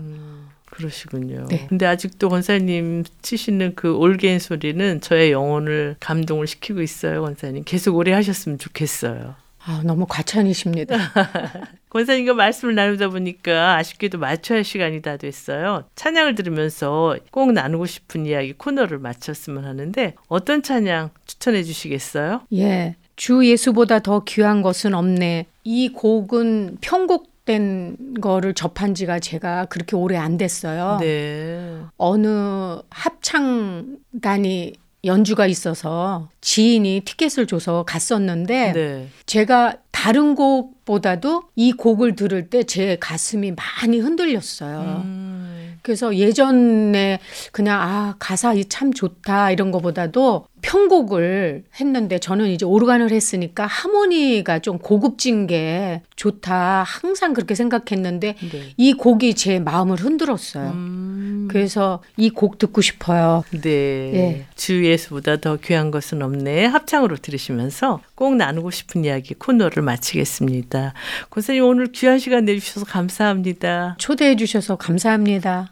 그러시군요. 0.70 1.46
네. 1.50 1.66
근데 1.70 1.86
아직도 1.86 2.30
권사님 2.30 3.04
치시는 3.22 3.74
그 3.76 3.96
올게인 3.96 4.40
소리는 4.40 5.02
저의 5.02 5.32
영혼을 5.32 5.96
감동을 6.00 6.48
시키고 6.48 6.82
있어요, 6.82 7.22
권사님. 7.22 7.64
계속 7.66 7.96
오래 7.96 8.12
하셨으면 8.14 8.60
좋겠어요. 8.60 9.36
아, 9.68 9.82
너무 9.84 10.06
과찬이십니다. 10.08 10.96
권사님과 11.90 12.34
말씀을 12.34 12.76
나누다 12.76 13.10
보니까 13.10 13.76
아쉽게도 13.76 14.18
맞춰야 14.18 14.58
할 14.58 14.64
시간이 14.64 15.02
다 15.02 15.18
됐어요. 15.18 15.84
찬양을 15.96 16.36
들으면서 16.36 17.18
꼭 17.32 17.52
나누고 17.52 17.86
싶은 17.86 18.26
이야기 18.26 18.54
코너를 18.54 19.00
마쳤으면 19.00 19.66
하는데 19.66 20.16
어떤 20.30 20.64
찬양 20.64 21.10
추천해 21.26 21.64
주시겠어요? 21.64 22.42
예. 22.54 22.96
주 23.18 23.46
예수보다 23.46 24.00
더 24.00 24.24
귀한 24.24 24.62
것은 24.62 24.94
없네. 24.94 25.48
이 25.66 25.90
곡은 25.90 26.78
편곡 26.80 27.37
된 27.48 28.14
거를 28.22 28.54
접한 28.54 28.94
지가 28.94 29.20
제가 29.20 29.66
그렇게 29.66 29.96
오래 29.96 30.18
안 30.18 30.38
됐어요. 30.38 30.98
네. 31.00 31.82
어느 31.98 32.80
합창단이 32.90 34.74
연주가 35.06 35.48
있어서 35.48 36.30
지인이 36.42 37.02
티켓을 37.06 37.48
줘서 37.48 37.84
갔었는데 37.84 38.74
네. 38.74 39.08
제가 39.26 39.78
다른 39.98 40.36
곡보다도 40.36 41.46
이 41.56 41.72
곡을 41.74 42.16
들을 42.16 42.52
때 42.52 42.62
제 42.64 42.98
가슴이 43.00 43.54
많이 43.54 43.98
흔들렸어요. 43.98 45.02
음, 45.06 45.80
그래서 45.82 46.16
예전에 46.16 47.20
그냥 47.52 47.82
아 47.82 48.16
가사 48.20 48.54
이참 48.54 48.94
좋다 48.94 49.50
이런 49.52 49.72
거보다도 49.72 50.46
편곡을 50.62 51.64
했는데 51.80 52.20
저는 52.20 52.50
이제 52.50 52.64
오르간을 52.66 53.12
했으니까 53.12 53.66
하모니가 53.66 54.60
좀 54.60 54.78
고급진 54.78 55.48
게 55.48 56.02
좋다 56.16 56.84
항상 56.84 57.34
그렇게 57.34 57.56
생각했는데 57.56 58.36
네. 58.52 58.62
이 58.78 58.94
곡이 58.94 59.34
제 59.34 59.60
마음을 59.60 59.96
흔들었어요. 59.98 60.72
음, 60.72 61.48
그래서 61.50 62.04
이 62.18 62.30
곡 62.30 62.60
듣고 62.60 62.82
싶어요. 62.82 63.44
네. 63.52 63.70
예. 64.14 64.46
주 64.56 64.86
예수보다 64.86 65.38
더 65.38 65.56
귀한 65.58 65.90
것은 65.90 66.22
없네. 66.22 66.66
합창으로 66.66 67.16
들으시면서 67.16 68.02
꼭 68.18 68.36
나누고 68.36 68.72
싶은 68.72 69.06
이야기 69.06 69.36
코너를 69.36 69.84
마치겠습니다. 69.84 70.94
권사님 71.30 71.64
오늘 71.64 71.92
귀한 71.92 72.18
시간 72.18 72.46
내주셔서 72.46 72.84
감사합니다. 72.88 73.96
초대해 74.00 74.36
주셔서 74.36 74.76
감사합니다. 74.76 75.72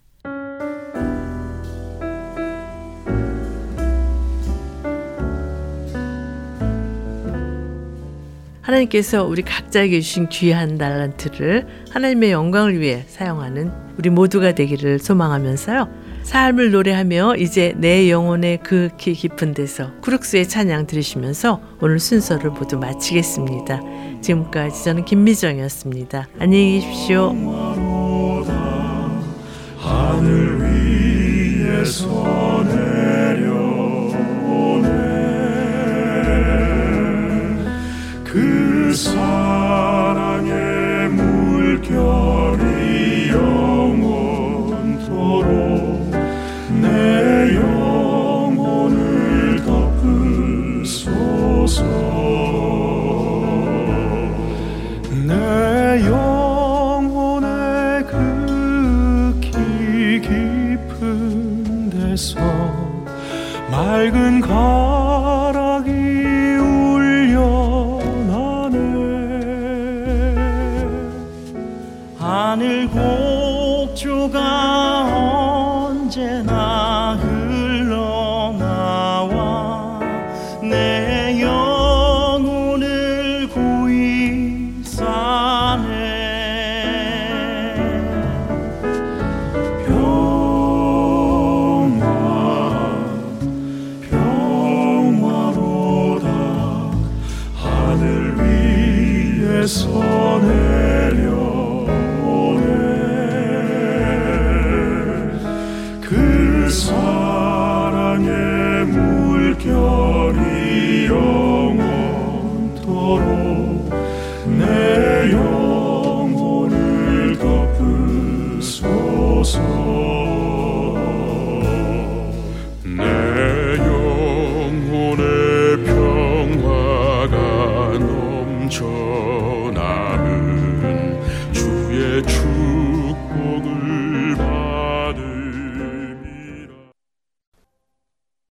하나님께서 8.61 9.25
우리 9.25 9.41
각자에게 9.41 9.99
주신 10.01 10.29
귀한 10.29 10.77
달란트를 10.77 11.67
하나님의 11.89 12.31
영광을 12.31 12.79
위해 12.79 13.03
사용하는 13.07 13.71
우리 13.97 14.09
모두가 14.09 14.53
되기를 14.53 14.99
소망하면서요. 14.99 15.87
삶을 16.23 16.71
노래하며 16.71 17.37
이제 17.37 17.73
내 17.77 18.09
영혼의 18.09 18.59
극히 18.63 19.13
깊은 19.13 19.53
데서 19.55 19.91
크룩스의 20.01 20.47
찬양 20.47 20.85
들으시면서 20.87 21.61
오늘 21.81 21.99
순서를 21.99 22.51
모두 22.51 22.77
마치겠습니다. 22.77 23.81
지금까지 24.21 24.83
저는 24.83 25.05
김미정이었습니다. 25.05 26.27
안녕히 26.39 26.79
계십시오. 26.79 27.33
하늘 29.77 30.61
위에서 31.81 32.63
내려오네 32.63 34.11
그 36.75 36.80
사랑의 38.93 40.51
물결이 41.09 42.61
영원토록 43.29 45.01
내 46.81 47.55
영혼을 47.55 49.63
덮으소서. 49.65 51.83
내 55.25 56.05
영혼의 56.05 58.05
극히 59.41 60.21
깊은 60.21 61.89
데서 61.89 62.39
맑은 63.71 64.41
가 64.41 64.80